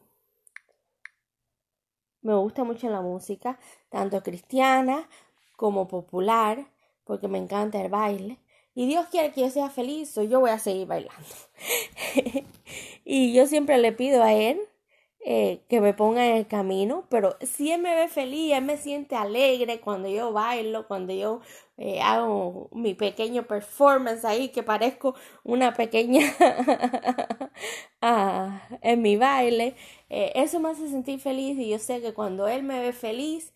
me 2.22 2.36
gusta 2.36 2.64
mucho 2.64 2.90
la 2.90 3.02
música, 3.02 3.60
tanto 3.90 4.24
cristiana 4.24 5.10
como 5.58 5.88
popular, 5.88 6.68
porque 7.04 7.28
me 7.28 7.38
encanta 7.38 7.82
el 7.82 7.90
baile. 7.90 8.40
Y 8.76 8.88
Dios 8.88 9.08
quiere 9.08 9.32
que 9.32 9.42
yo 9.42 9.50
sea 9.50 9.70
feliz, 9.70 10.18
o 10.18 10.24
yo 10.24 10.40
voy 10.40 10.52
a 10.52 10.60
seguir 10.60 10.88
bailando. 10.88 11.36
y 13.06 13.34
yo 13.34 13.46
siempre 13.48 13.78
le 13.78 13.92
pido 13.92 14.24
a 14.24 14.34
Él 14.34 14.60
eh, 15.26 15.62
que 15.70 15.80
me 15.82 15.94
ponga 15.94 16.28
en 16.28 16.36
el 16.38 16.48
camino, 16.48 17.06
pero 17.10 17.38
si 17.42 17.72
él 17.72 17.82
me 17.82 17.96
ve 17.96 18.08
feliz, 18.10 18.54
él 18.54 18.64
me 18.66 18.78
siente 18.78 19.16
alegre 19.16 19.80
cuando 19.80 20.10
yo 20.10 20.34
bailo, 20.34 20.86
cuando 20.88 21.14
yo 21.14 21.40
eh, 21.78 22.02
hago 22.02 22.70
mi 22.74 22.94
pequeño 22.94 23.44
performance 23.44 24.26
ahí, 24.26 24.50
que 24.50 24.64
parezco 24.64 25.16
una 25.44 25.74
pequeña 25.74 26.22
ah, 28.02 28.62
en 28.82 29.02
mi 29.02 29.16
baile, 29.16 29.76
eh, 30.10 30.32
eso 30.36 30.60
me 30.60 30.70
hace 30.70 30.90
sentir 30.90 31.20
feliz 31.20 31.58
y 31.58 31.70
yo 31.70 31.80
sé 31.80 32.02
que 32.02 32.14
cuando 32.14 32.48
él 32.48 32.64
me 32.64 32.80
ve 32.80 32.94
feliz, 32.94 33.53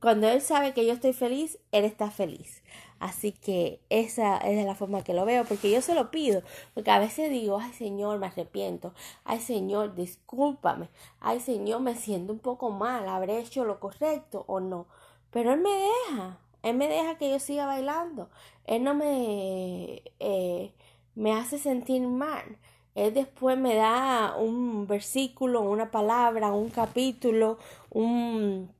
cuando 0.00 0.28
él 0.28 0.40
sabe 0.40 0.72
que 0.72 0.86
yo 0.86 0.92
estoy 0.92 1.12
feliz, 1.12 1.58
él 1.72 1.84
está 1.84 2.10
feliz. 2.10 2.62
Así 2.98 3.32
que 3.32 3.80
esa 3.90 4.38
es 4.38 4.64
la 4.64 4.74
forma 4.74 5.04
que 5.04 5.12
lo 5.12 5.26
veo, 5.26 5.44
porque 5.44 5.70
yo 5.70 5.82
se 5.82 5.94
lo 5.94 6.10
pido, 6.10 6.42
porque 6.74 6.90
a 6.90 6.98
veces 6.98 7.30
digo, 7.30 7.58
ay 7.60 7.72
Señor, 7.74 8.18
me 8.18 8.26
arrepiento, 8.26 8.94
ay 9.24 9.40
Señor, 9.40 9.94
discúlpame, 9.94 10.88
ay 11.20 11.40
Señor, 11.40 11.80
me 11.82 11.94
siento 11.94 12.32
un 12.32 12.38
poco 12.38 12.70
mal, 12.70 13.06
habré 13.08 13.38
hecho 13.38 13.64
lo 13.64 13.80
correcto 13.80 14.44
o 14.48 14.60
no, 14.60 14.86
pero 15.30 15.52
Él 15.52 15.60
me 15.60 15.70
deja, 15.70 16.38
Él 16.62 16.76
me 16.76 16.88
deja 16.88 17.18
que 17.18 17.30
yo 17.30 17.38
siga 17.38 17.66
bailando, 17.66 18.30
Él 18.64 18.82
no 18.82 18.94
me, 18.94 20.02
eh, 20.18 20.72
me 21.14 21.34
hace 21.34 21.58
sentir 21.58 22.02
mal. 22.02 22.58
Él 22.94 23.12
después 23.12 23.58
me 23.58 23.74
da 23.74 24.36
un 24.38 24.86
versículo, 24.86 25.60
una 25.60 25.90
palabra, 25.90 26.52
un 26.52 26.70
capítulo, 26.70 27.58
un, 27.90 28.70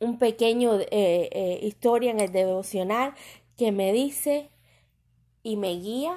un 0.00 0.18
pequeño 0.18 0.74
eh, 0.80 0.88
eh, 0.90 1.60
historia 1.62 2.10
en 2.10 2.20
el 2.20 2.32
devocional 2.32 3.14
que 3.56 3.72
me 3.72 3.92
dice 3.92 4.50
y 5.42 5.56
me 5.56 5.74
guía 5.74 6.16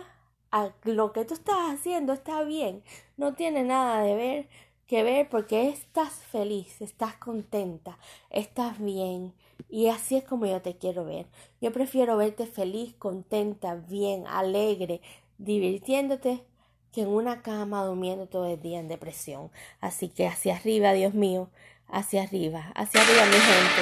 a 0.51 0.73
lo 0.83 1.13
que 1.13 1.25
tú 1.25 1.33
estás 1.33 1.71
haciendo 1.71 2.13
está 2.13 2.43
bien, 2.43 2.83
no 3.17 3.33
tiene 3.33 3.63
nada 3.63 4.01
de 4.03 4.15
ver 4.15 4.49
que 4.85 5.03
ver 5.03 5.29
porque 5.29 5.69
estás 5.69 6.11
feliz, 6.13 6.81
estás 6.81 7.15
contenta, 7.15 7.97
estás 8.29 8.77
bien 8.79 9.33
y 9.69 9.87
así 9.87 10.17
es 10.17 10.23
como 10.25 10.45
yo 10.45 10.61
te 10.61 10.77
quiero 10.77 11.05
ver. 11.05 11.27
Yo 11.61 11.71
prefiero 11.71 12.17
verte 12.17 12.45
feliz, 12.45 12.93
contenta, 12.97 13.75
bien, 13.75 14.27
alegre, 14.27 15.01
divirtiéndote 15.37 16.43
que 16.91 17.03
en 17.03 17.07
una 17.07 17.41
cama 17.41 17.85
durmiendo 17.85 18.27
todo 18.27 18.47
el 18.47 18.61
día 18.61 18.79
en 18.79 18.89
depresión. 18.89 19.49
Así 19.79 20.09
que 20.09 20.27
hacia 20.27 20.55
arriba, 20.57 20.91
Dios 20.91 21.13
mío, 21.13 21.49
hacia 21.91 22.23
arriba, 22.23 22.63
hacia 22.75 23.01
arriba 23.01 23.25
mi 23.25 23.39
gente. 23.39 23.81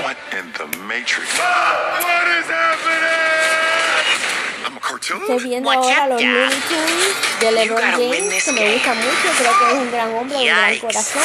Estoy 4.99 5.43
viendo 5.43 5.71
ahora 5.71 6.07
los 6.07 6.21
Looney 6.21 6.61
Tunes 6.67 7.39
de 7.39 7.51
LeBron 7.51 7.81
James, 7.81 8.43
que 8.43 8.51
me 8.51 8.73
gusta 8.73 8.93
mucho, 8.93 9.31
creo 9.37 9.59
que 9.59 9.65
es 9.65 9.73
un 9.73 9.91
gran 9.91 10.13
hombre, 10.15 10.37
un 10.37 10.45
gran 10.45 10.79
corazón. 10.79 11.23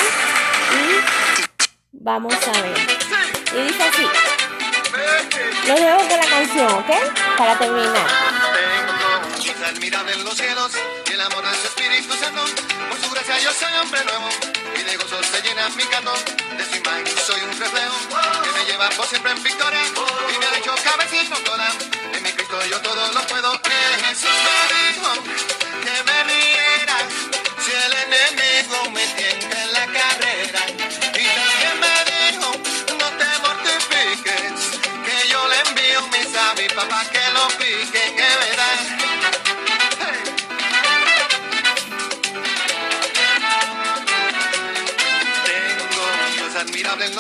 Y 0.71 1.01
vamos 1.93 2.35
a 2.35 2.63
ver. 2.63 2.79
Y 3.55 3.63
dice 3.67 3.83
así. 3.83 4.07
Lo 5.67 5.75
dejo 5.75 5.99
con 5.99 6.19
la 6.19 6.27
canción, 6.27 6.73
¿ok? 6.73 6.91
Para 7.37 7.59
terminar. 7.59 8.07
Tengo 9.95 10.11
en 10.11 10.25
los 10.25 10.35
cielos 10.37 10.73
y 11.09 11.13
el 11.13 11.21
amor 11.21 11.43
de 11.45 11.55
su 11.55 11.67
Espíritu 11.67 12.15
Santo. 12.15 12.74
Yo 13.27 13.53
soy 13.53 13.73
hombre 13.81 14.05
nuevo 14.05 14.29
y 14.79 14.83
de 14.83 14.97
gozo 14.97 15.23
se 15.23 15.43
llena 15.43 15.69
mi 15.71 15.85
canto. 15.85 16.15
De 16.57 16.65
su 16.65 16.77
imagen 16.77 17.07
soy 17.27 17.41
un 17.41 17.59
reflejo 17.59 17.97
que 18.43 18.51
me 18.53 18.65
lleva 18.67 18.89
por 18.91 19.07
siempre 19.07 19.33
en 19.33 19.43
victoria 19.43 19.81
y 19.83 20.39
me 20.39 20.47
ha 20.47 20.59
hecho 20.59 20.75
cabecito 20.85 21.37
toda 21.45 21.69
yo 22.71 22.81
todo 22.81 23.13
lo 23.13 23.21
puedo. 23.27 23.61
Jesús 24.07 24.31
me 24.47 24.59
dijo 24.75 25.13
que 25.83 25.95
me 26.05 26.25
riera 26.25 26.99
si 27.59 27.73
el 27.73 27.93
enemigo 28.07 28.91
me 28.91 29.07
tienta 29.19 29.63
en 29.63 29.73
la 29.73 29.87
carrera. 29.87 30.61
Y 31.19 31.27
también 31.39 31.81
me 31.81 31.95
dijo, 32.13 32.53
no 32.99 33.09
te 33.19 33.29
mortifiques, 33.43 34.81
que 35.05 35.29
yo 35.29 35.49
le 35.49 35.61
envío 35.69 36.01
mis 36.09 36.37
avis 36.37 36.73
papá 36.73 37.05
que 37.11 37.25
lo 37.33 37.49
pique, 37.59 38.04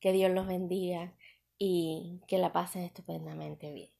que 0.00 0.12
Dios 0.12 0.30
los 0.32 0.46
bendiga 0.46 1.14
y 1.58 2.22
que 2.26 2.38
la 2.38 2.52
pasen 2.52 2.82
estupendamente 2.84 3.72
bien. 3.72 3.90